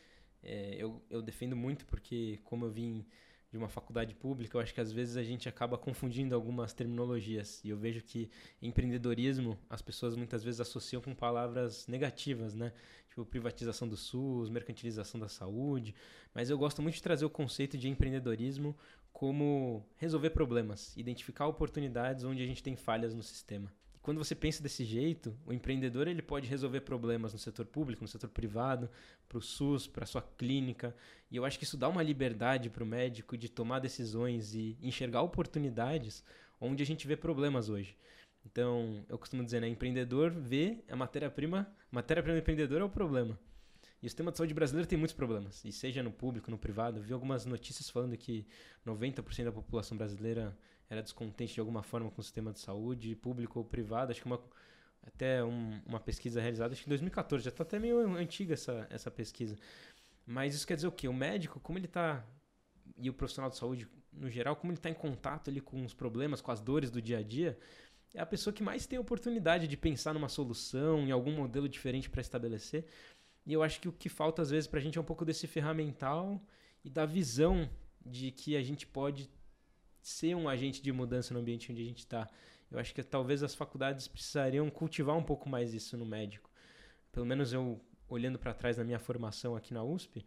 [0.44, 3.06] é, eu, eu defendo muito, porque como eu vim
[3.52, 7.64] de uma faculdade pública, eu acho que às vezes a gente acaba confundindo algumas terminologias.
[7.64, 8.30] E eu vejo que
[8.62, 12.72] empreendedorismo as pessoas muitas vezes associam com palavras negativas, né?
[13.10, 15.96] Tipo privatização do SUS, mercantilização da saúde.
[16.34, 18.78] Mas eu gosto muito de trazer o conceito de empreendedorismo
[19.12, 24.64] como resolver problemas, identificar oportunidades onde a gente tem falhas no sistema quando você pensa
[24.64, 28.90] desse jeito, o empreendedor ele pode resolver problemas no setor público, no setor privado,
[29.28, 30.96] para o SUS, para sua clínica.
[31.30, 34.78] E eu acho que isso dá uma liberdade para o médico de tomar decisões e
[34.82, 36.24] enxergar oportunidades
[36.62, 37.98] onde a gente vê problemas hoje.
[38.46, 43.38] Então, eu costumo dizer, né, empreendedor vê a matéria-prima, matéria-prima do empreendedor é o problema.
[44.02, 47.00] E o sistema de saúde brasileiro tem muitos problemas, e seja no público, no privado.
[47.00, 48.48] Eu vi algumas notícias falando que
[48.88, 50.58] 90% da população brasileira
[50.90, 54.12] era descontente de alguma forma com o sistema de saúde, público ou privado.
[54.12, 54.42] Acho que uma,
[55.04, 58.88] até um, uma pesquisa realizada acho que em 2014, já está até meio antiga essa,
[58.90, 59.56] essa pesquisa.
[60.26, 61.08] Mas isso quer dizer o quê?
[61.08, 62.26] O médico, como ele está,
[62.98, 65.94] e o profissional de saúde no geral, como ele está em contato ali com os
[65.94, 67.58] problemas, com as dores do dia a dia,
[68.14, 72.10] é a pessoa que mais tem oportunidade de pensar numa solução, em algum modelo diferente
[72.10, 72.86] para estabelecer.
[73.46, 75.24] E eu acho que o que falta às vezes para a gente é um pouco
[75.24, 76.42] desse ferramental
[76.84, 77.70] e da visão
[78.04, 79.30] de que a gente pode
[80.02, 82.28] ser um agente de mudança no ambiente onde a gente está.
[82.72, 86.50] Eu acho que talvez as faculdades precisariam cultivar um pouco mais isso no médico.
[87.12, 90.24] Pelo menos eu, olhando para trás na minha formação aqui na USP,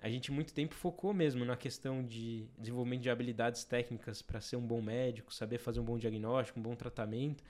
[0.00, 4.56] a gente muito tempo focou mesmo na questão de desenvolvimento de habilidades técnicas para ser
[4.56, 7.42] um bom médico, saber fazer um bom diagnóstico, um bom tratamento.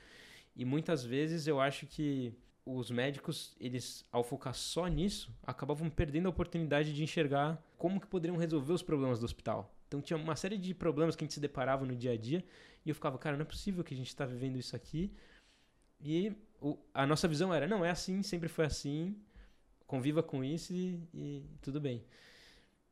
[0.55, 2.33] E muitas vezes eu acho que
[2.65, 8.07] os médicos, eles ao focar só nisso, acabavam perdendo a oportunidade de enxergar como que
[8.07, 9.73] poderiam resolver os problemas do hospital.
[9.87, 12.43] Então tinha uma série de problemas que a gente se deparava no dia a dia
[12.85, 15.13] e eu ficava, cara, não é possível que a gente está vivendo isso aqui.
[15.99, 19.15] E o, a nossa visão era, não, é assim, sempre foi assim,
[19.85, 22.03] conviva com isso e, e tudo bem.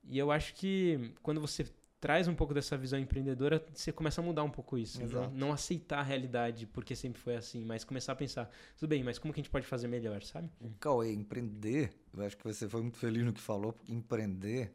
[0.04, 1.66] E eu acho que quando você
[2.00, 5.04] traz um pouco dessa visão empreendedora, você começa a mudar um pouco isso.
[5.08, 9.04] Não, não, aceitar a realidade porque sempre foi assim, mas começar a pensar, tudo bem,
[9.04, 10.50] mas como que a gente pode fazer melhor, sabe?
[10.80, 14.72] Cauê, empreender, eu acho que você foi muito feliz no que falou, porque empreender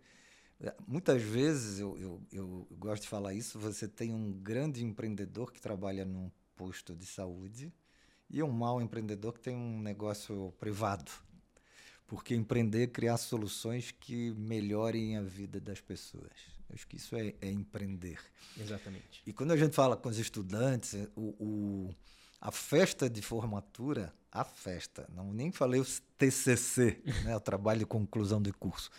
[0.87, 5.61] Muitas vezes, eu, eu, eu, gosto de falar isso, você tem um grande empreendedor que
[5.61, 7.73] trabalha num posto de saúde
[8.29, 11.11] e um mau empreendedor que tem um negócio privado.
[12.07, 16.33] Porque empreender é criar soluções que melhorem a vida das pessoas.
[16.73, 18.19] Acho que isso é, é empreender.
[18.59, 19.23] Exatamente.
[19.27, 21.95] E quando a gente fala com os estudantes, o, o,
[22.39, 25.87] a festa de formatura, a festa, não nem falei o
[26.19, 28.91] TCC, né, o trabalho de conclusão de curso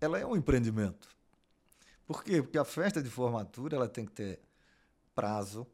[0.00, 1.08] ela é um empreendimento.
[2.06, 2.42] Por quê?
[2.42, 4.40] Porque a festa de formatura ela tem que ter
[5.14, 5.66] prazo,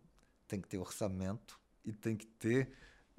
[0.47, 2.71] tem que ter orçamento e tem que ter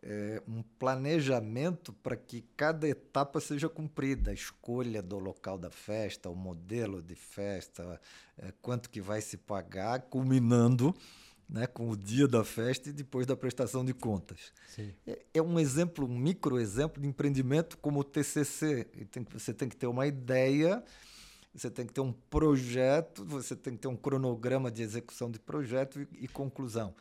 [0.01, 4.31] é, um planejamento para que cada etapa seja cumprida.
[4.31, 7.99] A escolha do local da festa, o modelo de festa,
[8.37, 10.95] é, quanto que vai se pagar, culminando
[11.51, 14.53] né, com o dia da festa e depois da prestação de contas.
[15.05, 18.85] É, é, um exemplo, um micro exemplo de empreendimento como o TCC.
[19.11, 20.81] Tem, você tem que ter uma ideia,
[21.53, 25.39] você tem que ter um projeto, você tem que ter um cronograma de execução de
[25.39, 26.95] projeto e, e conclusão.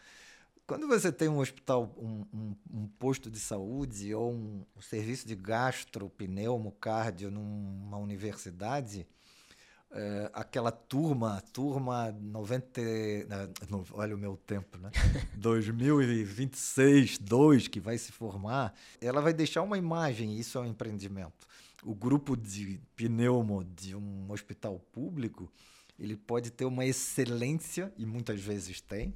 [0.67, 5.27] Quando você tem um hospital, um, um, um posto de saúde ou um, um serviço
[5.29, 9.07] de gastro, pneumo, cardio numa universidade,
[9.93, 12.81] é, aquela turma, turma 90,
[13.69, 14.91] não, olha o meu tempo, né?
[15.37, 21.47] 2026, 2 que vai se formar, ela vai deixar uma imagem, isso é um empreendimento.
[21.83, 25.51] O grupo de pneumo de um hospital público,
[25.99, 29.15] ele pode ter uma excelência e muitas vezes tem,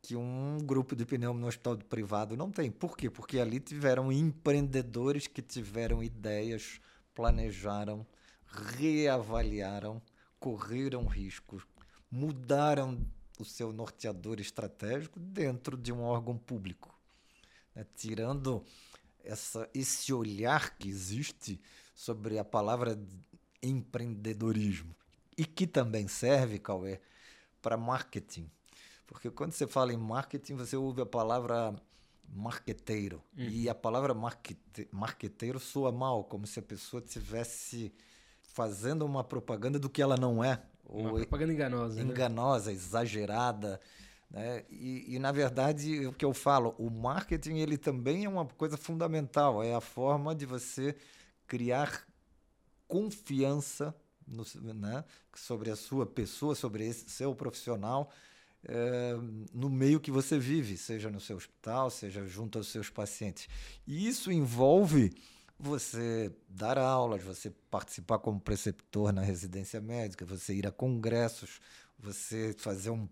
[0.00, 2.70] que um grupo de pneumo no hospital privado não tem.
[2.70, 3.08] Por quê?
[3.08, 6.78] Porque ali tiveram empreendedores que tiveram ideias,
[7.14, 8.06] planejaram,
[8.76, 10.00] reavaliaram,
[10.38, 11.62] correram riscos,
[12.10, 13.06] mudaram
[13.38, 16.96] o seu norteador estratégico dentro de um órgão público,
[17.74, 17.86] né?
[17.96, 18.64] tirando
[19.24, 21.60] essa, esse olhar que existe
[21.94, 22.98] sobre a palavra
[23.62, 24.94] empreendedorismo
[25.36, 27.00] e que também serve, Cauê,
[27.60, 28.48] para marketing.
[29.06, 31.74] Porque quando você fala em marketing, você ouve a palavra
[32.28, 33.22] marqueteiro.
[33.36, 33.48] Uhum.
[33.48, 37.92] E a palavra marquete, marqueteiro soa mal, como se a pessoa tivesse
[38.54, 40.62] fazendo uma propaganda do que ela não é.
[40.88, 42.02] Uma ou propaganda enganosa.
[42.02, 42.10] Né?
[42.10, 42.76] Enganosa, né?
[42.76, 43.80] exagerada.
[44.30, 44.64] Né?
[44.70, 48.76] E, e, na verdade, o que eu falo, o marketing ele também é uma coisa
[48.76, 49.62] fundamental.
[49.62, 50.96] É a forma de você
[51.46, 52.06] criar
[52.88, 53.94] confiança
[54.26, 55.04] no, né?
[55.34, 58.10] sobre a sua pessoa, sobre esse seu profissional
[58.66, 59.14] é,
[59.52, 63.48] no meio que você vive, seja no seu hospital, seja junto aos seus pacientes.
[63.86, 65.12] E isso envolve
[65.58, 71.60] você dar aulas, você participar como preceptor na residência médica, você ir a congressos,
[71.98, 73.08] você fazer um,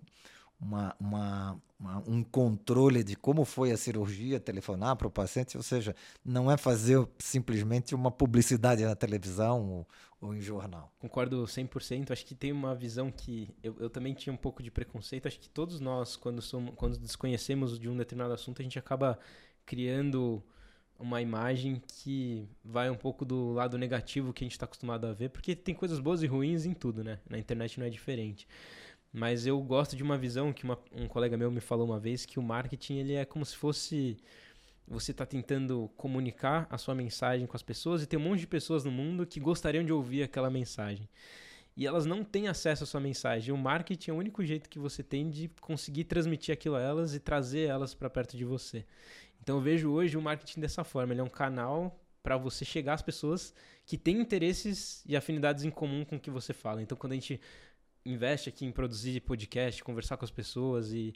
[0.62, 5.62] uma, uma, uma, um controle de como foi a cirurgia, telefonar para o paciente, ou
[5.62, 9.88] seja, não é fazer simplesmente uma publicidade na televisão ou,
[10.20, 10.92] ou em jornal.
[11.00, 12.12] Concordo 100%.
[12.12, 15.26] Acho que tem uma visão que eu, eu também tinha um pouco de preconceito.
[15.26, 19.18] Acho que todos nós, quando, somos, quando desconhecemos de um determinado assunto, a gente acaba
[19.66, 20.42] criando
[21.02, 25.12] uma imagem que vai um pouco do lado negativo que a gente está acostumado a
[25.12, 27.18] ver, porque tem coisas boas e ruins em tudo, né?
[27.28, 28.46] Na internet não é diferente.
[29.12, 32.24] Mas eu gosto de uma visão que uma, um colega meu me falou uma vez
[32.24, 34.16] que o marketing ele é como se fosse
[34.86, 38.46] você está tentando comunicar a sua mensagem com as pessoas e tem um monte de
[38.46, 41.08] pessoas no mundo que gostariam de ouvir aquela mensagem.
[41.76, 43.54] E elas não têm acesso à sua mensagem.
[43.54, 47.14] O marketing é o único jeito que você tem de conseguir transmitir aquilo a elas
[47.14, 48.84] e trazer elas para perto de você.
[49.42, 51.12] Então eu vejo hoje o marketing dessa forma.
[51.12, 53.52] Ele é um canal para você chegar às pessoas
[53.84, 56.80] que têm interesses e afinidades em comum com o que você fala.
[56.80, 57.40] Então quando a gente
[58.06, 61.12] investe aqui em produzir podcast, conversar com as pessoas e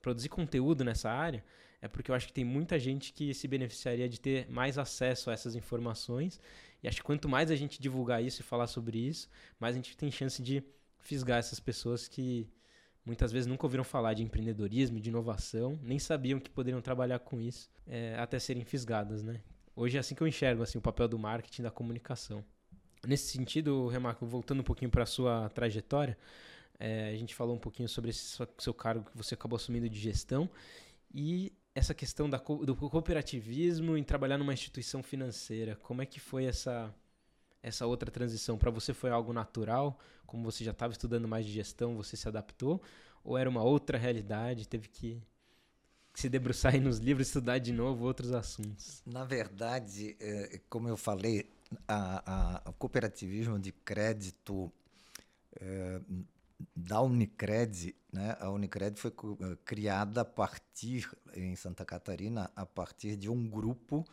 [0.00, 1.44] produzir conteúdo nessa área,
[1.82, 5.30] é porque eu acho que tem muita gente que se beneficiaria de ter mais acesso
[5.30, 6.38] a essas informações.
[6.82, 9.78] E acho que quanto mais a gente divulgar isso e falar sobre isso, mais a
[9.78, 10.62] gente tem chance de
[10.98, 12.46] fisgar essas pessoas que
[13.04, 17.40] muitas vezes nunca ouviram falar de empreendedorismo, de inovação, nem sabiam que poderiam trabalhar com
[17.40, 19.40] isso é, até serem fisgadas, né?
[19.74, 22.44] Hoje é assim que eu enxergo assim, o papel do marketing da comunicação.
[23.06, 26.18] Nesse sentido, Remarco, voltando um pouquinho para a sua trajetória,
[26.78, 29.98] é, a gente falou um pouquinho sobre esse seu cargo que você acabou assumindo de
[29.98, 30.50] gestão
[31.14, 35.76] e essa questão da, do cooperativismo em trabalhar numa instituição financeira.
[35.76, 36.94] Como é que foi essa,
[37.62, 38.58] essa outra transição?
[38.58, 39.98] Para você foi algo natural?
[40.26, 42.82] Como você já estava estudando mais de gestão, você se adaptou?
[43.24, 44.66] Ou era uma outra realidade?
[44.66, 45.22] Teve que
[46.14, 49.02] se debruçar nos livros, estudar de novo outros assuntos?
[49.06, 51.50] Na verdade, é, como eu falei,
[51.86, 54.72] a, a, o cooperativismo de crédito
[55.60, 56.00] é,
[56.74, 58.36] da Unicred, né?
[58.40, 64.04] A Unicred foi eh, criada a partir em Santa Catarina a partir de um grupo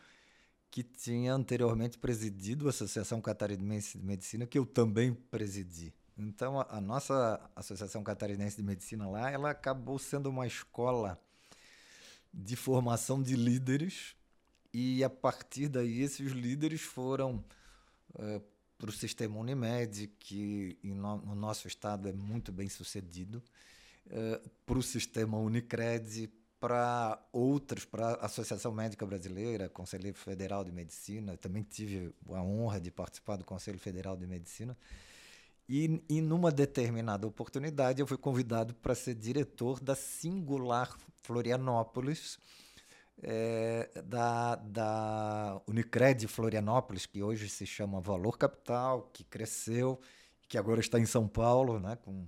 [0.69, 5.93] que tinha anteriormente presidido a Associação Catarinense de Medicina, que eu também presidi.
[6.17, 11.19] Então, a, a, nossa Associação Catarinense de Medicina lá, ela acabou sendo uma escola
[12.34, 14.15] de formação de líderes
[14.73, 17.43] e a partir daí esses líderes foram
[18.15, 18.43] uh,
[18.77, 23.41] para o sistema Unimed, que no, no, nosso estado é muito bem sucedido,
[24.08, 30.72] uh, para o sistema Unicred, para outros, para a Associação Médica Brasileira, Conselho Federal de
[30.72, 34.76] Medicina, também tive a honra de participar do Conselho Federal de Medicina.
[35.70, 42.39] E, e numa determinada oportunidade eu fui convidado para ser diretor da Singular Florianópolis,
[43.22, 50.00] é, da, da Unicred Florianópolis, que hoje se chama Valor Capital, que cresceu,
[50.48, 52.28] que agora está em São Paulo, né, com,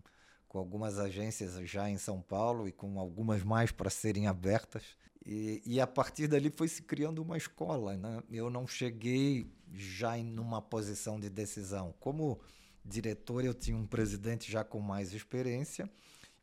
[0.50, 4.84] com algumas agências já em São Paulo e com algumas mais para serem abertas.
[5.26, 7.96] E, e, a partir dali foi se criando uma escola.
[7.96, 8.22] Né?
[8.30, 11.94] Eu não cheguei já em uma posição de decisão.
[12.00, 12.42] Como
[12.84, 15.90] diretor, eu tinha um presidente já com mais experiência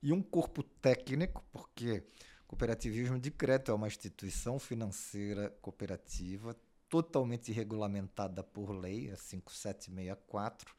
[0.03, 2.03] e um corpo técnico, porque
[2.47, 6.57] Cooperativismo de crédito é uma instituição financeira cooperativa
[6.89, 10.77] totalmente regulamentada por lei, a 5764,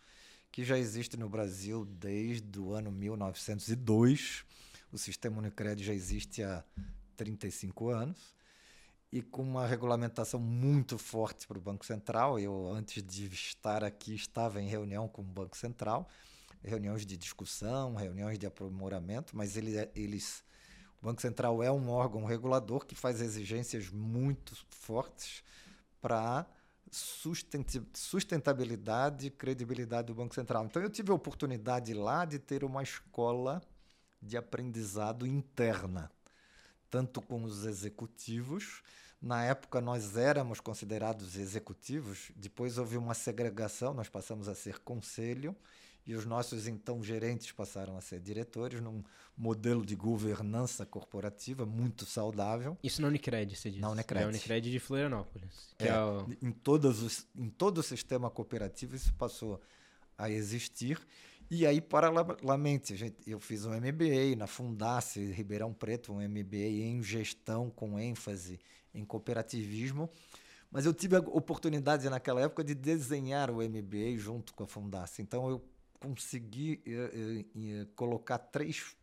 [0.52, 4.46] que já existe no Brasil desde o ano 1902.
[4.92, 6.64] O sistema Unicred já existe há
[7.16, 8.36] 35 anos
[9.12, 12.40] e com uma regulamentação muito forte para o Banco Central.
[12.40, 16.10] Eu, antes de estar aqui, estava em reunião com o Banco Central,
[16.64, 20.44] reuniões de discussão, reuniões de aprimoramento, mas eles, eles
[21.02, 25.44] O Banco Central é um órgão regulador que faz exigências muito fortes
[26.02, 26.46] para
[26.92, 30.66] sustentabilidade e credibilidade do Banco Central.
[30.66, 33.62] Então eu tive a oportunidade lá de ter uma escola
[34.22, 36.12] de aprendizado interna,
[36.90, 38.82] tanto com os executivos.
[39.22, 45.56] Na época nós éramos considerados executivos, depois houve uma segregação, nós passamos a ser conselho
[46.08, 49.04] e os nossos então gerentes passaram a ser diretores num
[49.38, 52.78] modelo de governança corporativa muito saudável.
[52.82, 53.82] Isso na Unicred, você disse?
[53.82, 54.24] Na Unicred.
[54.24, 55.76] Na Unicred de Florianópolis.
[55.78, 56.26] É, é o...
[56.42, 59.62] em, todos os, em todo o sistema cooperativo isso passou
[60.18, 60.98] a existir.
[61.52, 67.04] E aí, paralelamente, gente, eu fiz um MBA na Fundace Ribeirão Preto, um MBA em
[67.04, 68.60] gestão com ênfase
[68.94, 70.10] em cooperativismo.
[70.72, 75.22] Mas eu tive a oportunidade naquela época de desenhar o MBA junto com a Fundace.
[75.22, 75.64] Então eu
[76.00, 78.96] consegui eh, eh, colocar três,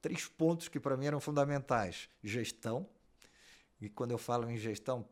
[0.00, 2.88] três pontos que para mim eram fundamentais: gestão.
[3.80, 5.08] E quando eu falo em gestão,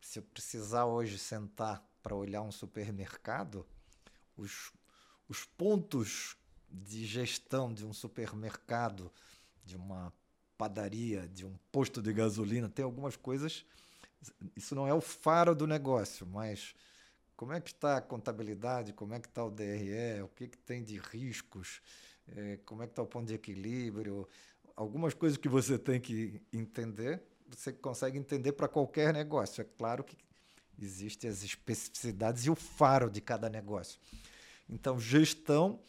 [0.00, 3.66] se eu precisar hoje sentar para olhar um supermercado,
[4.36, 4.70] os,
[5.28, 6.36] os pontos
[6.70, 9.10] de gestão de um supermercado,
[9.64, 10.12] de uma
[10.58, 13.64] padaria, de um posto de gasolina, tem algumas coisas.
[14.54, 16.74] Isso não é o faro do negócio, mas
[17.36, 20.58] como é que está a contabilidade, como é que está o DRE, o que, que
[20.58, 21.80] tem de riscos,
[22.28, 24.28] é, como é que está o ponto de equilíbrio,
[24.76, 29.60] algumas coisas que você tem que entender, você consegue entender para qualquer negócio.
[29.60, 30.16] É claro que
[30.80, 34.00] existem as especificidades e o faro de cada negócio.
[34.68, 35.80] Então, gestão,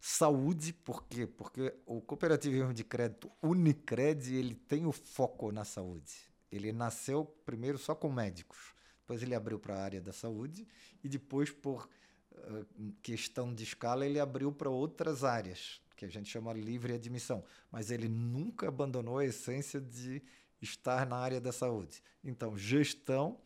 [0.00, 1.26] saúde, por quê?
[1.26, 6.14] Porque o cooperativismo de crédito Unicred, ele tem o foco na saúde.
[6.50, 8.72] Ele nasceu primeiro só com médicos
[9.12, 10.66] depois ele abriu para a área da saúde
[11.04, 11.86] e depois, por
[12.32, 17.44] uh, questão de escala, ele abriu para outras áreas, que a gente chama livre admissão.
[17.70, 20.22] Mas ele nunca abandonou a essência de
[20.62, 22.02] estar na área da saúde.
[22.24, 23.38] Então, gestão,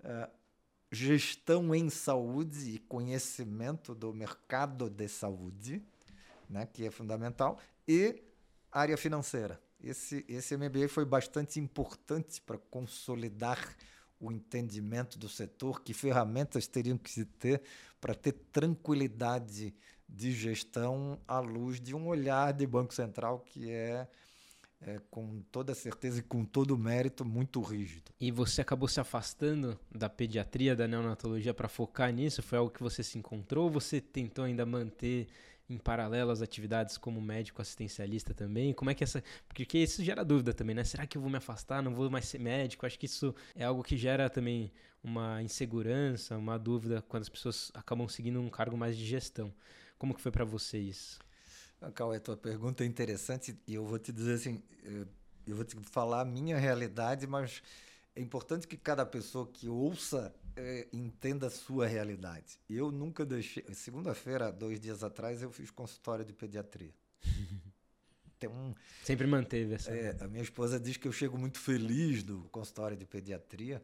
[0.00, 0.28] uh,
[0.90, 5.80] gestão em saúde e conhecimento do mercado de saúde,
[6.50, 7.56] né, que é fundamental,
[7.86, 8.20] e
[8.72, 9.60] área financeira.
[9.80, 13.76] Esse, esse MBA foi bastante importante para consolidar
[14.22, 17.60] o entendimento do setor, que ferramentas teriam que se ter
[18.00, 19.74] para ter tranquilidade
[20.08, 24.06] de gestão à luz de um olhar de Banco Central que é,
[24.80, 28.12] é com toda certeza e com todo mérito muito rígido.
[28.20, 32.42] E você acabou se afastando da pediatria, da neonatologia para focar nisso?
[32.42, 35.26] Foi algo que você se encontrou ou você tentou ainda manter
[35.72, 38.72] em paralelo às atividades como médico assistencialista também?
[38.72, 39.22] Como é que essa.
[39.48, 40.84] Porque isso gera dúvida também, né?
[40.84, 41.82] Será que eu vou me afastar?
[41.82, 42.86] Não vou mais ser médico?
[42.86, 44.70] Acho que isso é algo que gera também
[45.02, 49.52] uma insegurança, uma dúvida quando as pessoas acabam seguindo um cargo mais de gestão.
[49.98, 51.18] Como que foi para você isso?
[51.80, 54.62] Ah, Cauê, tua pergunta é interessante e eu vou te dizer assim,
[55.46, 57.62] eu vou te falar a minha realidade, mas
[58.14, 62.58] é importante que cada pessoa que ouça é, entenda a sua realidade.
[62.68, 63.64] Eu nunca deixei.
[63.74, 66.94] Segunda-feira, dois dias atrás, eu fiz consultório de pediatria.
[68.38, 68.74] Tem um,
[69.04, 69.90] Sempre manteve essa.
[69.90, 73.82] É, a minha esposa diz que eu chego muito feliz do consultório de pediatria.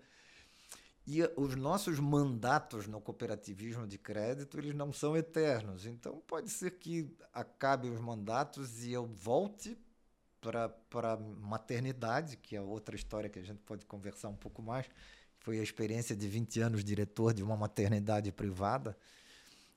[1.07, 5.87] E os nossos mandatos no cooperativismo de crédito, eles não são eternos.
[5.87, 9.79] Então, pode ser que acabe os mandatos e eu volte
[10.41, 14.87] para a maternidade, que é outra história que a gente pode conversar um pouco mais
[15.49, 18.95] foi a experiência de 20 anos diretor de uma maternidade privada,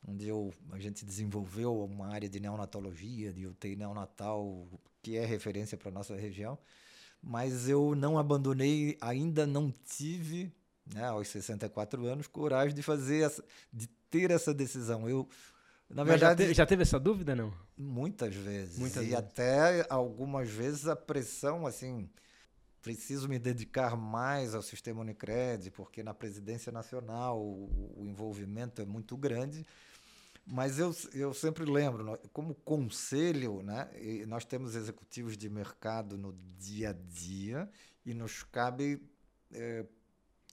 [0.05, 4.67] onde eu, a gente desenvolveu uma área de neonatologia, de UTI neonatal,
[5.01, 6.57] que é referência para a nossa região.
[7.23, 10.51] Mas eu não abandonei, ainda não tive,
[10.93, 13.41] né, aos 64 anos, coragem de fazer essa,
[13.71, 15.07] de ter essa decisão.
[15.07, 15.25] Eu,
[15.89, 17.53] na verdade, já teve, já, teve, essa dúvida não?
[17.77, 18.77] Muitas vezes.
[18.77, 19.17] Muitas e vezes.
[19.17, 22.09] até algumas vezes a pressão assim,
[22.81, 28.85] preciso me dedicar mais ao sistema Unicred, porque na presidência nacional o, o envolvimento é
[28.85, 29.65] muito grande.
[30.45, 33.89] Mas eu, eu sempre lembro, como conselho, né,
[34.27, 37.69] nós temos executivos de mercado no dia a dia
[38.03, 39.01] e nos cabe
[39.53, 39.85] é,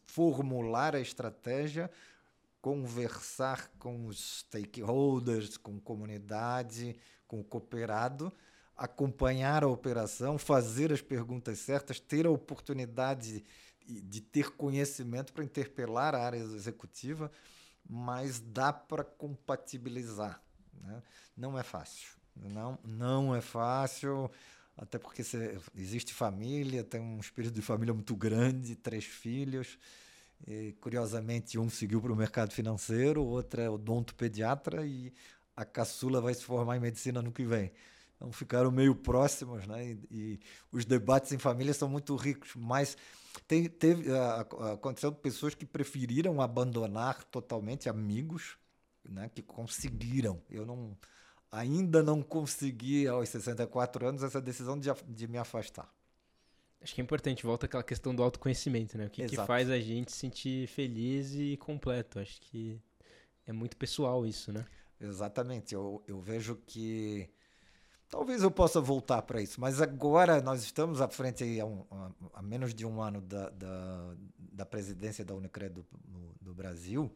[0.06, 1.90] formular a estratégia,
[2.60, 6.94] conversar com os stakeholders, com comunidade,
[7.26, 8.32] com o cooperado,
[8.78, 13.44] acompanhar a operação, fazer as perguntas certas, ter a oportunidade
[13.84, 17.30] de, de ter conhecimento para interpelar a área executiva,
[17.88, 20.40] mas dá para compatibilizar.
[20.80, 21.02] Né?
[21.36, 22.16] Não é fácil.
[22.36, 24.30] Não, não é fácil,
[24.76, 29.76] até porque cê, existe família, tem um espírito de família muito grande, três filhos.
[30.46, 35.12] E, curiosamente, um seguiu para o mercado financeiro, outro é odontopediatra e
[35.56, 37.72] a caçula vai se formar em medicina no que vem.
[38.18, 39.86] Então ficaram meio próximos, né?
[39.86, 40.40] E, e,
[40.72, 42.96] os debates em família são muito ricos, mas
[43.46, 44.10] tem, teve,
[44.72, 48.58] aconteceu pessoas que preferiram abandonar totalmente amigos,
[49.08, 49.30] né?
[49.32, 50.42] Que conseguiram.
[50.50, 50.98] Eu não,
[51.50, 55.88] ainda não consegui aos 64 anos essa decisão de, de me afastar.
[56.80, 59.06] Acho que é importante, volta aquela questão do autoconhecimento, né?
[59.06, 62.18] O que, que faz a gente se sentir feliz e completo.
[62.18, 62.80] Acho que
[63.46, 64.66] é muito pessoal isso, né?
[65.00, 65.72] Exatamente.
[65.72, 67.30] Eu, eu vejo que
[68.08, 71.84] talvez eu possa voltar para isso, mas agora nós estamos à frente a, um,
[72.42, 75.86] menos de um ano da, da, da presidência da Unicred do,
[76.40, 77.10] do Brasil.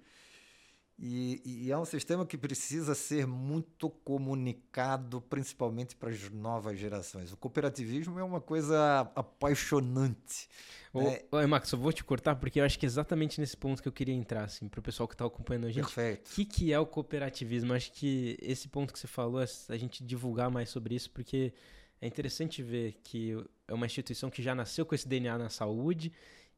[0.99, 7.33] E, e, é um sistema que precisa ser muito comunicado, principalmente para as novas gerações.
[7.33, 10.49] O cooperativismo é uma coisa apaixonante.
[10.93, 11.21] Ô, né?
[11.33, 13.89] ô, Max, eu vou te cortar porque eu acho que é exatamente nesse ponto que
[13.89, 15.85] eu queria entrar, assim, para o pessoal que está acompanhando a gente.
[15.85, 16.31] Perfeito.
[16.31, 17.73] O que, que é o cooperativismo?
[17.73, 21.53] Acho que esse ponto que você falou, é a gente divulgar mais sobre isso, porque
[22.01, 23.37] é interessante ver que
[23.67, 26.13] é uma instituição que já nasceu com esse DNA na saúde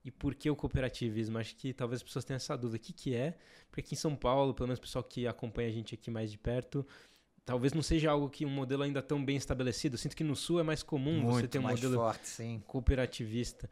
[0.04, 1.38] e por que o cooperativismo?
[1.38, 2.76] Acho que talvez as pessoas tenham essa dúvida.
[2.76, 3.36] O que, que é?
[3.70, 6.30] Porque aqui em São Paulo, pelo menos o pessoal que acompanha a gente aqui mais
[6.30, 6.86] de perto,
[7.44, 9.94] talvez não seja algo que um modelo ainda tão bem estabelecido.
[9.94, 13.70] Eu sinto que no Sul é mais comum Muito você ter um modelo forte, cooperativista.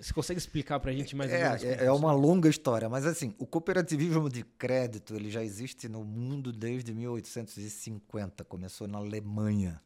[0.00, 1.62] Você consegue explicar para a gente mais é, ou menos?
[1.62, 6.02] É, é uma longa história, mas assim, o cooperativismo de crédito ele já existe no
[6.02, 9.80] mundo desde 1850, começou na Alemanha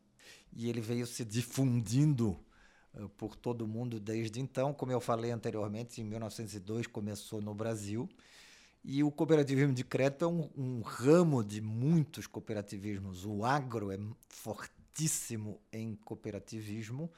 [0.52, 2.38] e ele veio se difundindo
[3.16, 4.72] por todo mundo desde então.
[4.72, 8.08] Como eu falei anteriormente, em 1902 começou no Brasil.
[8.84, 13.24] E o cooperativismo de crédito é um, um ramo de muitos cooperativismos.
[13.24, 17.10] O agro é fortíssimo em cooperativismo.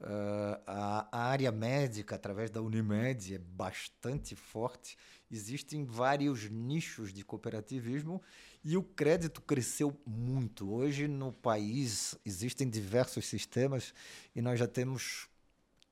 [0.00, 4.96] Uh, a, a, área médica, através da Unimed, é bastante forte.
[5.30, 8.22] Existem vários nichos de cooperativismo
[8.64, 10.72] e o crédito cresceu muito.
[10.72, 13.92] Hoje, no país, existem diversos sistemas
[14.34, 15.28] e nós já temos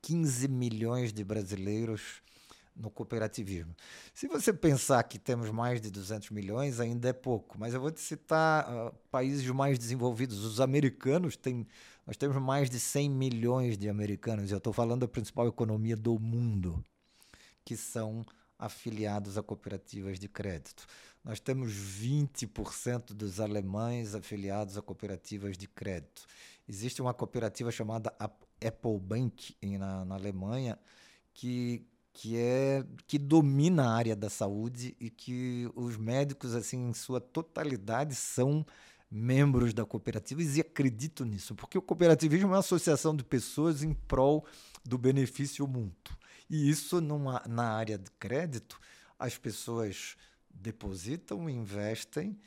[0.00, 2.22] 15 milhões de brasileiros
[2.78, 3.74] no cooperativismo.
[4.14, 7.90] Se você pensar que temos mais de 200 milhões, ainda é pouco, mas eu vou
[7.90, 10.44] te citar uh, países mais desenvolvidos.
[10.44, 11.66] Os americanos têm.
[12.08, 16.18] Nós temos mais de 100 milhões de americanos, eu estou falando da principal economia do
[16.18, 16.82] mundo,
[17.62, 18.24] que são
[18.58, 20.86] afiliados a cooperativas de crédito.
[21.22, 26.24] Nós temos 20% dos alemães afiliados a cooperativas de crédito.
[26.66, 30.78] Existe uma cooperativa chamada Apple Bank na, na Alemanha
[31.34, 31.84] que,
[32.14, 37.20] que é que domina a área da saúde e que os médicos assim em sua
[37.20, 38.64] totalidade são
[39.10, 43.94] membros da cooperativa e acredito nisso, porque o cooperativismo é uma associação de pessoas em
[43.94, 44.44] prol
[44.84, 46.16] do benefício mútuo.
[46.48, 48.78] E isso numa, na área de crédito,
[49.18, 50.16] as pessoas
[50.50, 52.38] depositam, investem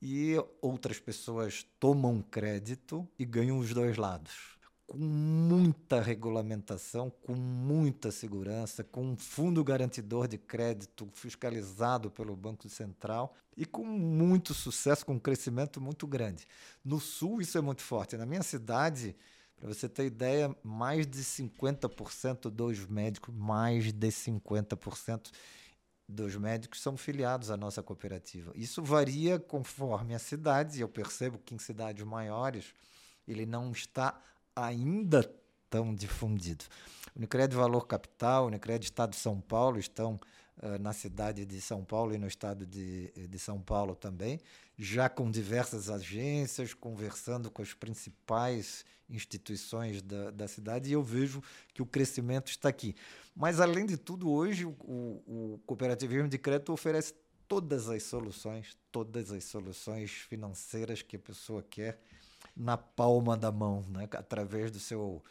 [0.00, 4.57] e outras pessoas tomam crédito e ganham os dois lados.
[4.88, 12.66] Com muita regulamentação, com muita segurança, com um fundo garantidor de crédito fiscalizado pelo Banco
[12.70, 16.46] Central e com muito sucesso, com um crescimento muito grande.
[16.82, 18.16] No Sul, isso é muito forte.
[18.16, 19.14] Na minha cidade,
[19.58, 25.30] para você ter ideia, mais de 50% dos médicos, mais de 50%
[26.08, 28.52] dos médicos são filiados à nossa cooperativa.
[28.54, 32.72] Isso varia conforme a cidade, eu percebo que em cidades maiores
[33.26, 34.18] ele não está
[34.66, 35.22] ainda
[35.70, 36.64] tão difundido.
[37.16, 40.20] Unicred Valor Capital, Unicred Estado de São Paulo estão
[40.62, 44.40] uh, na cidade de São Paulo e no estado de, de São Paulo também,
[44.78, 51.42] já com diversas agências, conversando com as principais instituições da, da cidade, e eu vejo
[51.72, 52.94] que o crescimento está aqui.
[53.34, 57.14] Mas, além de tudo, hoje o, o cooperativismo de crédito oferece
[57.48, 61.98] todas as soluções, todas as soluções financeiras que a pessoa quer
[62.58, 64.08] na palma da mão, né?
[64.12, 65.22] através do seu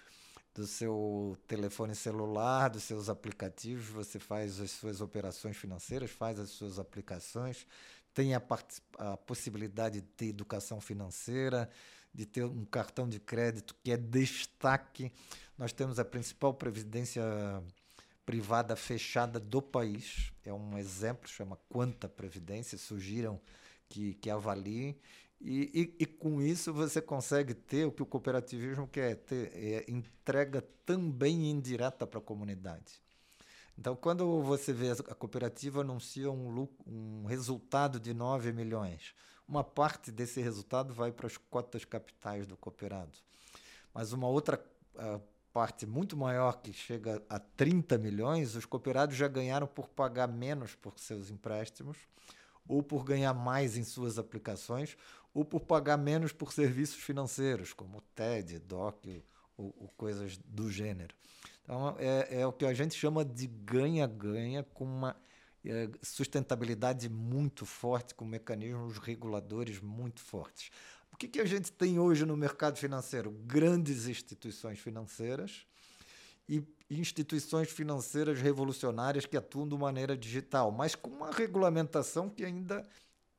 [0.55, 6.49] do seu telefone celular, dos seus aplicativos, você faz as suas operações financeiras, faz as
[6.49, 7.67] suas aplicações,
[8.11, 8.41] tem a,
[8.97, 11.69] a possibilidade de ter educação financeira,
[12.11, 15.11] de ter um cartão de crédito que é destaque.
[15.55, 17.23] Nós temos a principal previdência
[18.25, 20.31] privada fechada do país.
[20.43, 23.39] É um exemplo, chama Quanta Previdência, surgiram
[23.87, 24.97] que, que avaliem.
[25.39, 29.85] E, e, e, com isso você consegue ter o que o cooperativismo quer ter, é
[29.87, 32.99] entrega também indireta para a comunidade.
[33.77, 39.13] Então, quando você vê a cooperativa anuncia um, um resultado de 9 milhões,
[39.47, 43.15] uma parte desse resultado vai para as cotas capitais do cooperado.
[43.93, 44.59] Mas uma outra
[44.95, 45.21] uh,
[45.53, 50.75] parte muito maior, que chega a 30 milhões, os cooperados já ganharam por pagar menos
[50.75, 51.97] por seus empréstimos,
[52.67, 54.97] ou por ganhar mais em suas aplicações,
[55.33, 59.23] ou por pagar menos por serviços financeiros, como TED, DOC
[59.57, 61.15] ou, ou coisas do gênero.
[61.63, 65.15] Então, é, é, o que a gente chama de ganha-ganha com uma
[65.65, 70.71] é, sustentabilidade muito forte, com mecanismos reguladores muito fortes.
[71.11, 73.31] O que, que a gente tem hoje no mercado financeiro?
[73.31, 75.65] Grandes instituições financeiras
[76.47, 82.85] e instituições financeiras revolucionárias que atuam de maneira digital, mas com uma regulamentação que ainda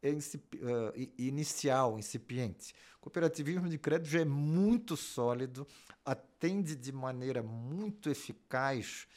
[0.03, 2.75] é uh, inicial, incipiente.
[2.99, 5.67] O cooperativismo de crédito já é muito sólido,
[6.05, 9.09] atende de maneira muito eficaz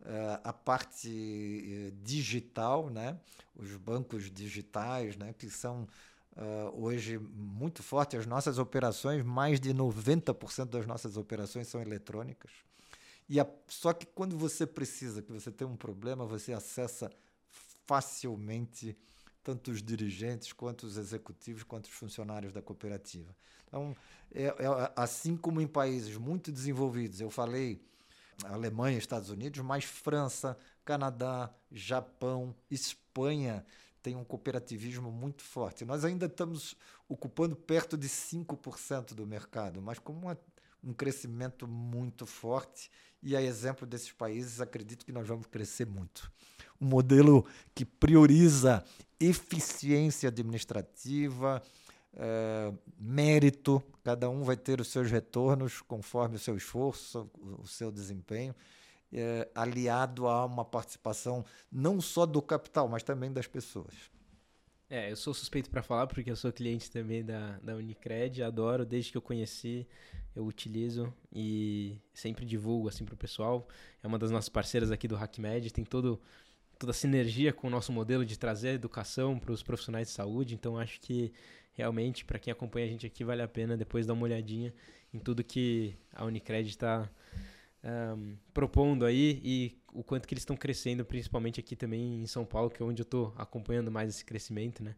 [0.00, 3.18] uh, a parte uh, digital, né?
[3.54, 5.34] os bancos digitais, né?
[5.36, 5.86] que são
[6.72, 8.20] hoje muito fortes.
[8.20, 12.50] As nossas operações, mais de 90% das nossas operações são eletrônicas.
[13.30, 17.08] E a, só que quando você precisa, que você tem um problema, você acessa
[17.86, 18.98] facilmente
[19.44, 23.32] tanto os dirigentes quanto os executivos quanto os funcionários da cooperativa.
[23.68, 23.96] Então,
[24.34, 27.80] é, é, assim como em países muito desenvolvidos, eu falei
[28.44, 33.64] Alemanha, Estados Unidos, mas França, Canadá, Japão, Espanha
[34.02, 35.84] tem um cooperativismo muito forte.
[35.84, 36.74] Nós ainda estamos
[37.08, 40.36] ocupando perto de 5% do mercado, mas com uma,
[40.82, 42.90] um crescimento muito forte.
[43.22, 46.30] E a exemplo desses países, acredito que nós vamos crescer muito.
[46.80, 48.82] Um modelo que prioriza
[49.18, 51.62] eficiência administrativa,
[52.14, 57.92] é, mérito, cada um vai ter os seus retornos conforme o seu esforço, o seu
[57.92, 58.54] desempenho,
[59.12, 63.94] é, aliado a uma participação não só do capital, mas também das pessoas.
[64.88, 68.84] É, eu sou suspeito para falar porque eu sou cliente também da, da Unicred, adoro,
[68.84, 69.86] desde que eu conheci,
[70.34, 73.66] eu utilizo e sempre divulgo assim para o pessoal.
[74.02, 76.20] É uma das nossas parceiras aqui do HackMed, tem todo
[76.80, 80.54] toda a sinergia com o nosso modelo de trazer educação para os profissionais de saúde.
[80.54, 81.30] Então, acho que
[81.74, 84.72] realmente, para quem acompanha a gente aqui, vale a pena depois dar uma olhadinha
[85.12, 87.10] em tudo que a Unicred está
[87.84, 92.46] um, propondo aí e o quanto que eles estão crescendo, principalmente aqui também em São
[92.46, 94.94] Paulo, que é onde eu estou acompanhando mais esse crescimento, né?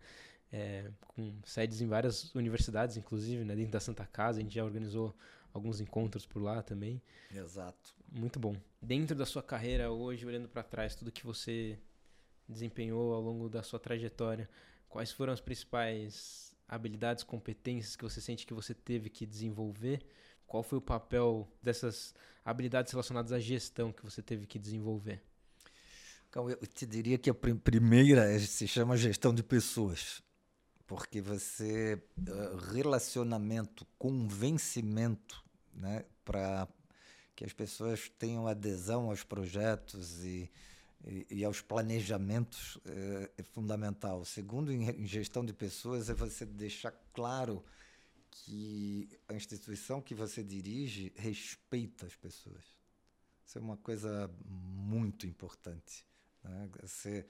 [0.53, 3.57] É, com sedes em várias universidades, inclusive, né?
[3.57, 5.15] dentro da Santa Casa, a gente já organizou
[5.53, 7.01] alguns encontros por lá também.
[7.35, 7.95] Exato.
[8.11, 8.55] Muito bom.
[8.81, 11.79] Dentro da sua carreira hoje, olhando para trás, tudo que você
[12.49, 14.49] desempenhou ao longo da sua trajetória,
[14.89, 20.05] quais foram as principais habilidades, competências que você sente que você teve que desenvolver?
[20.47, 25.23] Qual foi o papel dessas habilidades relacionadas à gestão que você teve que desenvolver?
[26.29, 30.23] Então, eu te diria que a primeira é, se chama gestão de pessoas
[30.93, 31.99] porque você
[32.71, 36.69] relacionamento, convencimento, né, para
[37.35, 40.51] que as pessoas tenham adesão aos projetos e,
[41.07, 44.23] e, e aos planejamentos é, é fundamental.
[44.27, 47.65] Segundo, em, gestão de pessoas, é você deixar claro
[48.31, 52.65] que a instituição que você dirige respeita as pessoas.
[53.47, 56.05] Isso é uma coisa muito importante.
[56.45, 56.69] Né?
[56.83, 57.25] Você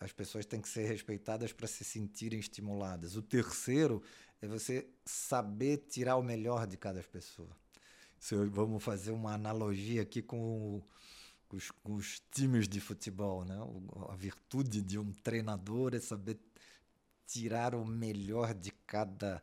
[0.00, 3.16] as pessoas têm que ser respeitadas para se sentirem estimuladas.
[3.16, 4.02] O terceiro
[4.40, 7.50] é você saber tirar o melhor de cada pessoa.
[8.18, 10.82] Se vamos fazer uma analogia aqui com,
[11.48, 13.56] com, os, com os, times de futebol, né?
[14.08, 16.38] A virtude de um treinador é saber
[17.26, 19.42] tirar o melhor de cada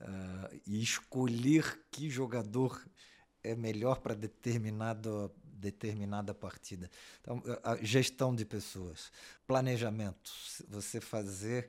[0.00, 2.82] uh, e escolher que jogador
[3.42, 6.90] é melhor para determinado determinada partida.
[7.20, 7.42] Então,
[7.82, 9.10] gestão de pessoas,
[9.46, 10.30] planejamento,
[10.68, 11.68] você fazer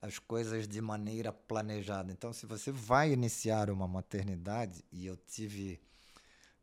[0.00, 2.10] as coisas de maneira planejada.
[2.10, 5.80] Então, se você vai iniciar uma maternidade, e eu tive,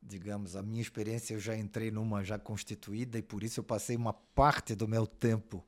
[0.03, 3.95] digamos, a minha experiência, eu já entrei numa já constituída e por isso eu passei
[3.95, 5.65] uma parte do meu tempo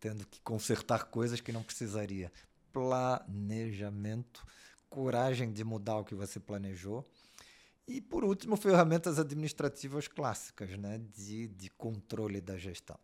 [0.00, 2.32] tendo que consertar coisas que não precisaria.
[2.72, 4.44] Planejamento,
[4.88, 7.08] coragem de mudar o que você planejou
[7.86, 12.98] e, por último, ferramentas administrativas clássicas né, de, de controle da gestão.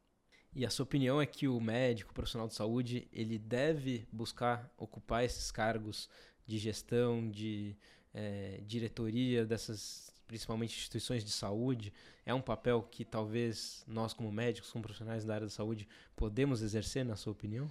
[0.54, 4.72] E a sua opinião é que o médico, o profissional de saúde, ele deve buscar
[4.76, 6.08] ocupar esses cargos
[6.46, 7.76] de gestão, de
[8.14, 11.92] é, diretoria dessas, principalmente instituições de saúde?
[12.24, 16.62] É um papel que talvez nós, como médicos, como profissionais da área da saúde, podemos
[16.62, 17.68] exercer, na sua opinião?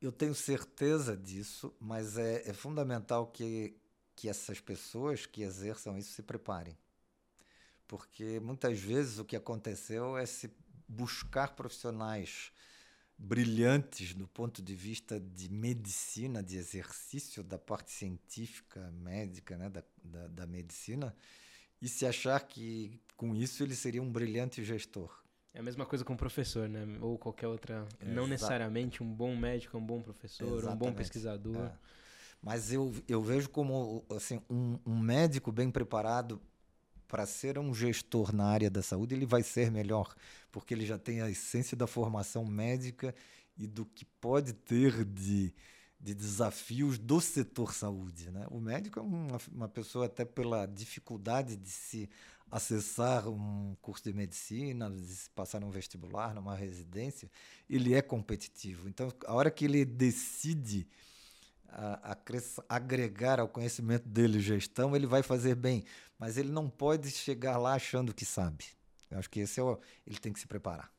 [0.00, 3.76] Eu tenho certeza disso, mas é, é fundamental que
[4.18, 6.76] que essas pessoas que exerçam isso se preparem.
[7.86, 10.50] Porque muitas vezes o que aconteceu é se
[10.88, 12.50] buscar profissionais
[13.16, 19.84] brilhantes do ponto de vista de medicina, de exercício da parte científica, médica, né, da,
[20.02, 21.14] da, da medicina,
[21.80, 25.16] e se achar que com isso ele seria um brilhante gestor.
[25.54, 26.84] É a mesma coisa com o professor, né?
[27.00, 27.86] Ou qualquer outra.
[28.00, 28.14] Exato.
[28.14, 30.74] Não necessariamente um bom médico é um bom professor, Exatamente.
[30.74, 31.66] um bom pesquisador.
[31.66, 31.78] É.
[32.42, 36.40] Mas eu, eu vejo como assim, um, um médico bem preparado
[37.08, 40.14] para ser um gestor na área da saúde, ele vai ser melhor,
[40.52, 43.14] porque ele já tem a essência da formação médica
[43.56, 45.52] e do que pode ter de,
[45.98, 48.30] de desafios do setor saúde.
[48.30, 48.46] Né?
[48.50, 52.10] O médico é uma, uma pessoa, até pela dificuldade de se
[52.50, 57.30] acessar um curso de medicina, de se passar um vestibular, numa residência,
[57.68, 58.88] ele é competitivo.
[58.88, 60.86] Então, a hora que ele decide
[61.68, 65.84] a, a agregar ao conhecimento dele gestão, ele vai fazer bem,
[66.18, 68.64] mas ele não pode chegar lá achando que sabe.
[69.10, 70.92] Eu acho que esse é o, ele tem que se preparar.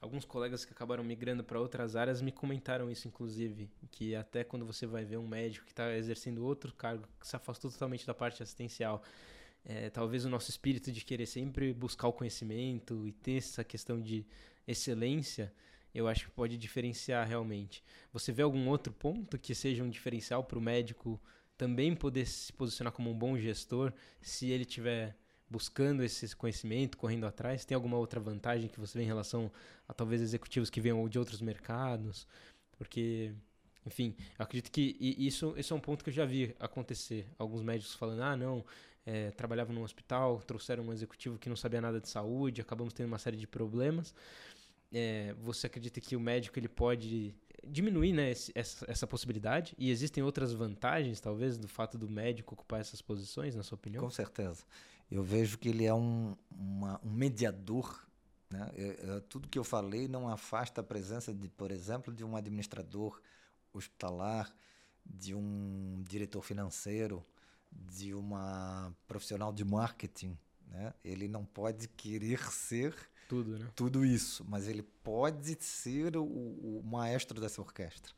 [0.00, 4.64] Alguns colegas que acabaram migrando para outras áreas me comentaram isso, inclusive, que até quando
[4.64, 8.14] você vai ver um médico que está exercendo outro cargo, que se afastou totalmente da
[8.14, 9.02] parte assistencial,
[9.64, 14.00] é, talvez o nosso espírito de querer sempre buscar o conhecimento e ter essa questão
[14.00, 14.24] de
[14.68, 15.52] excelência
[15.94, 17.82] eu acho que pode diferenciar realmente.
[18.12, 21.20] Você vê algum outro ponto que seja um diferencial para o médico
[21.56, 25.16] também poder se posicionar como um bom gestor, se ele tiver
[25.50, 27.64] buscando esse conhecimento, correndo atrás?
[27.64, 29.50] Tem alguma outra vantagem que você vê em relação
[29.88, 32.28] a talvez executivos que venham de outros mercados?
[32.76, 33.32] Porque,
[33.84, 37.26] enfim, acredito que isso, isso é um ponto que eu já vi acontecer.
[37.38, 38.64] Alguns médicos falando, ah, não,
[39.04, 43.06] é, trabalhavam num hospital, trouxeram um executivo que não sabia nada de saúde, acabamos tendo
[43.06, 44.14] uma série de problemas
[44.92, 47.34] é, você acredita que o médico ele pode
[47.66, 49.74] diminuir né, essa, essa, possibilidade?
[49.78, 54.02] E existem outras vantagens, talvez, do fato do médico ocupar essas posições, na sua opinião?
[54.02, 54.64] Com certeza.
[55.10, 58.06] Eu vejo que ele é um, uma, um mediador.
[58.50, 58.70] Né?
[58.74, 62.36] É, é, tudo que eu falei não afasta a presença, de, por exemplo, de um
[62.36, 63.20] administrador
[63.72, 64.54] hospitalar,
[65.04, 67.24] de um diretor financeiro,
[67.70, 70.36] de uma profissional de marketing.
[70.66, 70.92] Né?
[71.04, 72.94] Ele não pode querer ser
[73.28, 73.70] tudo, né?
[73.76, 78.12] Tudo isso, mas ele pode ser o, o maestro dessa orquestra,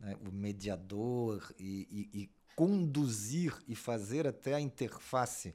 [0.00, 0.16] né?
[0.26, 5.54] o mediador e, e, e conduzir e fazer até a interface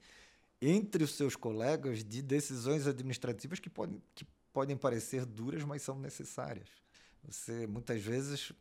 [0.62, 5.98] entre os seus colegas de decisões administrativas que podem, que podem parecer duras, mas são
[5.98, 6.70] necessárias.
[7.24, 8.52] Você, muitas vezes,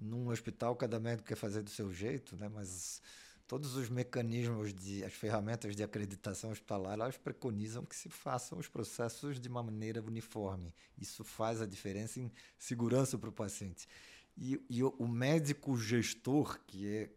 [0.00, 2.48] num hospital, cada médico quer fazer do seu jeito, né?
[2.48, 3.02] mas
[3.46, 8.68] todos os mecanismos de as ferramentas de acreditação hospitalar elas preconizam que se façam os
[8.68, 10.74] processos de uma maneira uniforme.
[10.98, 13.86] Isso faz a diferença em segurança para o paciente.
[14.36, 17.10] E, e o, o, médico gestor que é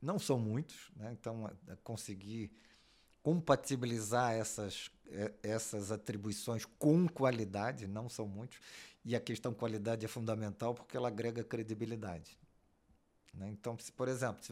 [0.00, 1.10] não são muitos né?
[1.12, 2.50] então a, a conseguir
[3.22, 8.58] compatibilizar essas é, essas atribuições com qualidade não são muitos.
[9.04, 12.38] E a questão qualidade é fundamental porque ela agrega credibilidade
[13.34, 13.48] né?
[13.50, 14.42] Então, se, por exemplo,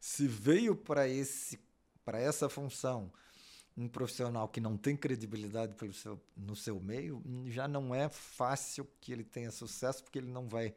[0.00, 1.58] se, veio para esse
[2.04, 3.12] para essa função
[3.76, 8.88] um profissional que não tem credibilidade pelo seu, no seu meio, já não é fácil
[9.00, 10.74] que ele tenha sucesso, porque ele não vai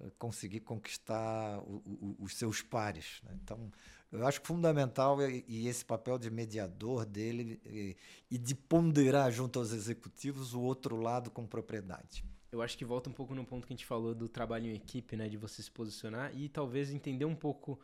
[0.00, 3.22] uh, conseguir conquistar o, o, os seus pares.
[3.22, 3.38] Né?
[3.42, 3.70] Então,
[4.12, 7.96] eu acho fundamental e, e, esse papel de mediador dele e,
[8.30, 13.10] e de ponderar junto aos executivos o outro lado com propriedade eu acho que volta
[13.10, 15.62] um pouco no ponto que a gente falou do trabalho em equipe, né, de você
[15.62, 17.78] se posicionar e talvez entender um pouco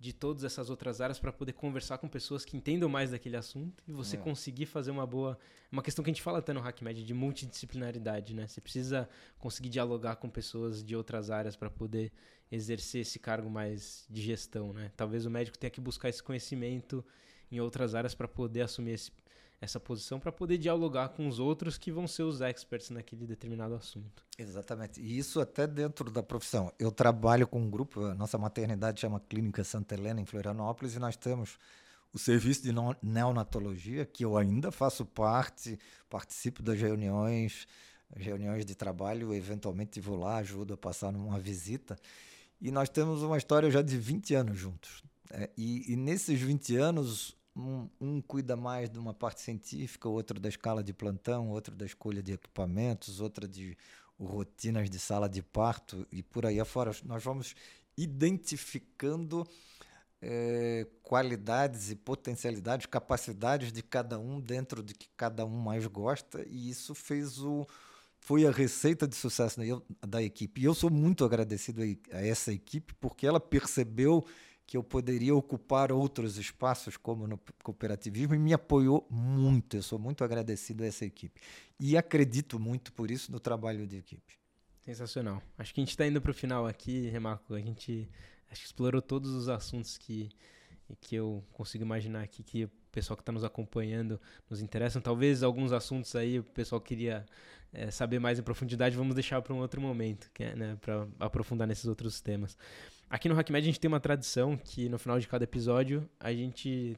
[0.00, 3.82] de todas essas outras áreas para poder conversar com pessoas que entendam mais daquele assunto
[3.86, 4.20] e você é.
[4.20, 5.36] conseguir fazer uma boa,
[5.72, 8.46] uma questão que a gente fala até no HackMed de multidisciplinaridade, né?
[8.46, 9.08] Você precisa
[9.38, 12.12] conseguir dialogar com pessoas de outras áreas para poder
[12.50, 14.92] exercer esse cargo mais de gestão, né?
[14.96, 17.04] Talvez o médico tenha que buscar esse conhecimento
[17.50, 19.10] em outras áreas para poder assumir esse,
[19.60, 23.74] essa posição para poder dialogar com os outros que vão ser os experts naquele determinado
[23.74, 24.24] assunto.
[24.38, 25.00] Exatamente.
[25.00, 26.72] E isso até dentro da profissão.
[26.78, 30.98] Eu trabalho com um grupo, a nossa maternidade chama Clínica Santa Helena, em Florianópolis, e
[30.98, 31.58] nós temos
[32.12, 35.78] o serviço de neonatologia, que eu ainda faço parte,
[36.08, 37.66] participo das reuniões,
[38.16, 41.96] reuniões de trabalho, eventualmente vou lá, ajudo a passar numa visita.
[42.60, 45.02] E nós temos uma história já de 20 anos juntos.
[45.30, 50.38] É, e, e nesses 20 anos, um, um, cuida mais de uma parte científica, outro
[50.38, 53.76] da escala de plantão, outro da escolha de equipamentos, outra de
[54.18, 56.92] rotinas de sala de parto e por aí afora.
[57.04, 57.54] Nós vamos
[57.96, 59.46] identificando
[60.22, 66.44] é, qualidades e potencialidades, capacidades de cada um dentro de que cada um mais gosta
[66.48, 67.66] e isso fez o
[68.20, 69.64] foi a receita de sucesso da,
[70.06, 70.60] da equipe.
[70.60, 74.26] E eu sou muito agradecido a, a essa equipe porque ela percebeu
[74.68, 79.78] que eu poderia ocupar outros espaços, como no cooperativismo, e me apoiou muito.
[79.78, 81.40] Eu sou muito agradecido a essa equipe.
[81.80, 84.34] E acredito muito, por isso, no trabalho de equipe.
[84.82, 85.42] Sensacional.
[85.56, 87.54] Acho que a gente está indo para o final aqui, Remarco.
[87.54, 88.10] A gente
[88.50, 90.28] acho que explorou todos os assuntos que,
[91.00, 95.00] que eu consigo imaginar aqui que pessoal que está nos acompanhando nos interessam.
[95.00, 97.24] Talvez alguns assuntos aí o pessoal queria
[97.72, 101.66] é, saber mais em profundidade, vamos deixar para um outro momento, é, né, para aprofundar
[101.66, 102.56] nesses outros temas.
[103.10, 106.30] Aqui no HackMed a gente tem uma tradição que no final de cada episódio a
[106.32, 106.96] gente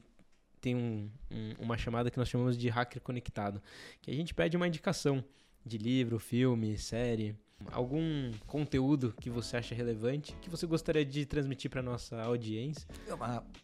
[0.59, 3.61] tem um, um, uma chamada que nós chamamos de hacker conectado,
[4.01, 5.23] que a gente pede uma indicação
[5.65, 7.35] de livro, filme, série,
[7.71, 12.87] algum conteúdo que você acha relevante, que você gostaria de transmitir para nossa audiência.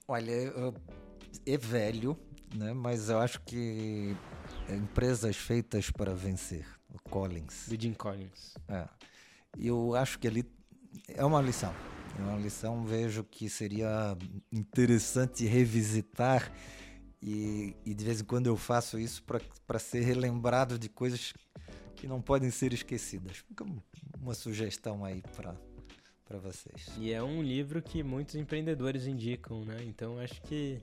[0.07, 0.31] Olha,
[1.45, 2.17] é velho,
[2.55, 2.73] né?
[2.73, 4.15] Mas eu acho que
[4.69, 7.67] empresas feitas para vencer, o Collins.
[7.67, 8.55] Do Jim Collins.
[8.67, 8.87] É.
[9.57, 10.45] Eu acho que ali
[11.09, 11.73] é uma lição.
[12.17, 14.17] É uma lição, vejo que seria
[14.51, 16.51] interessante revisitar
[17.21, 19.23] e, e de vez em quando eu faço isso
[19.65, 21.33] para ser relembrado de coisas
[21.95, 23.43] que não podem ser esquecidas.
[24.19, 25.55] Uma sugestão aí para
[26.27, 26.91] para vocês.
[26.97, 29.77] E é um livro que muitos empreendedores indicam, né?
[29.85, 30.77] Então acho que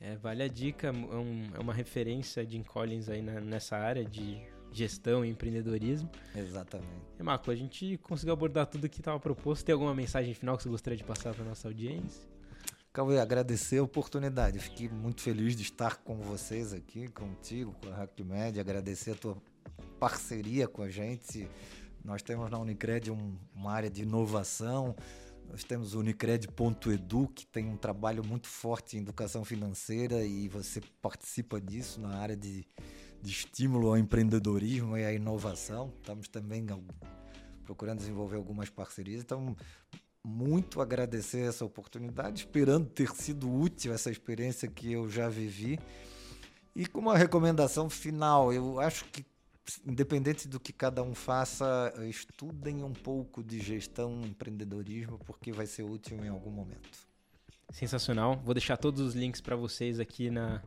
[0.00, 4.04] é, vale a dica, é, um, é, uma referência de Collins aí na, nessa área
[4.04, 4.42] de
[4.72, 6.10] gestão e empreendedorismo.
[6.34, 6.90] Exatamente.
[7.18, 9.64] E Marco, a gente conseguiu abordar tudo que estava proposto.
[9.64, 12.22] Tem alguma mensagem final que você gostaria de passar para nossa audiência?
[12.92, 14.58] Cauê, agradecer a oportunidade.
[14.58, 18.60] Fiquei muito feliz de estar com vocês aqui, contigo, com a HackMed.
[18.60, 19.36] Agradecer a tua
[19.98, 21.48] parceria com a gente.
[22.04, 24.94] Nós temos na Unicred um, uma área de inovação.
[25.48, 30.80] Nós temos o Unicred.edu, que tem um trabalho muito forte em educação financeira e você
[31.00, 32.66] participa disso na área de
[33.22, 35.92] de estímulo ao empreendedorismo e à inovação.
[36.00, 36.66] Estamos também
[37.64, 39.22] procurando desenvolver algumas parcerias.
[39.22, 39.56] Então,
[40.24, 45.78] muito agradecer essa oportunidade, esperando ter sido útil essa experiência que eu já vivi.
[46.74, 49.24] E com uma recomendação final, eu acho que,
[49.86, 55.84] independente do que cada um faça, estudem um pouco de gestão, empreendedorismo, porque vai ser
[55.84, 57.06] útil em algum momento.
[57.70, 58.40] Sensacional.
[58.44, 60.62] Vou deixar todos os links para vocês aqui na,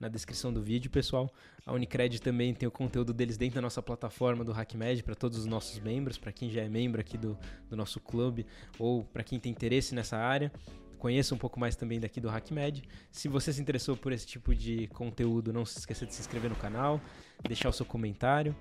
[0.00, 1.30] na descrição do vídeo, pessoal.
[1.66, 5.38] A Unicred também tem o conteúdo deles dentro da nossa plataforma do HackMed para todos
[5.38, 7.38] os nossos membros, para quem já é membro aqui do,
[7.68, 8.46] do nosso clube
[8.78, 10.50] ou para quem tem interesse nessa área.
[10.98, 12.82] Conheça um pouco mais também daqui do HackMed.
[13.10, 16.50] Se você se interessou por esse tipo de conteúdo, não se esqueça de se inscrever
[16.50, 17.00] no canal,
[17.46, 18.56] deixar o seu comentário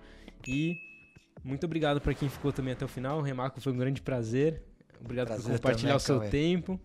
[0.47, 0.77] e
[1.43, 3.21] muito obrigado para quem ficou também até o final.
[3.21, 4.61] Remarco, foi um grande prazer.
[5.01, 6.79] Obrigado prazer por compartilhar também, o seu tempo.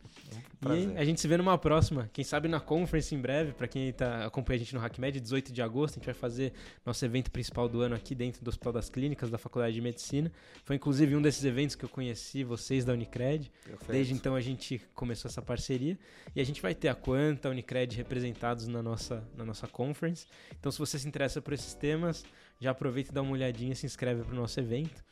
[0.72, 2.08] E a gente se vê numa próxima.
[2.12, 5.52] Quem sabe na conference em breve, para quem tá, acompanha a gente no HackMed, 18
[5.52, 6.52] de agosto, a gente vai fazer
[6.86, 10.32] nosso evento principal do ano aqui dentro do Hospital das Clínicas da Faculdade de Medicina.
[10.64, 13.50] Foi inclusive um desses eventos que eu conheci vocês da Unicred.
[13.64, 13.92] Perfeito.
[13.92, 15.98] Desde então a gente começou essa parceria
[16.34, 20.26] e a gente vai ter a Quanta, a Unicred representados na nossa, na nossa conference.
[20.58, 22.24] Então se você se interessa por esses temas,
[22.58, 25.04] já aproveita e dá uma olhadinha, e se inscreve para o nosso evento.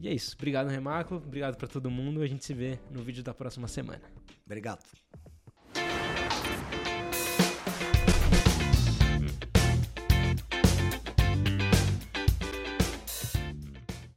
[0.00, 0.34] E é isso.
[0.36, 1.16] Obrigado, Remarco.
[1.16, 2.22] Obrigado para todo mundo.
[2.22, 4.02] A gente se vê no vídeo da próxima semana.
[4.46, 4.84] Obrigado.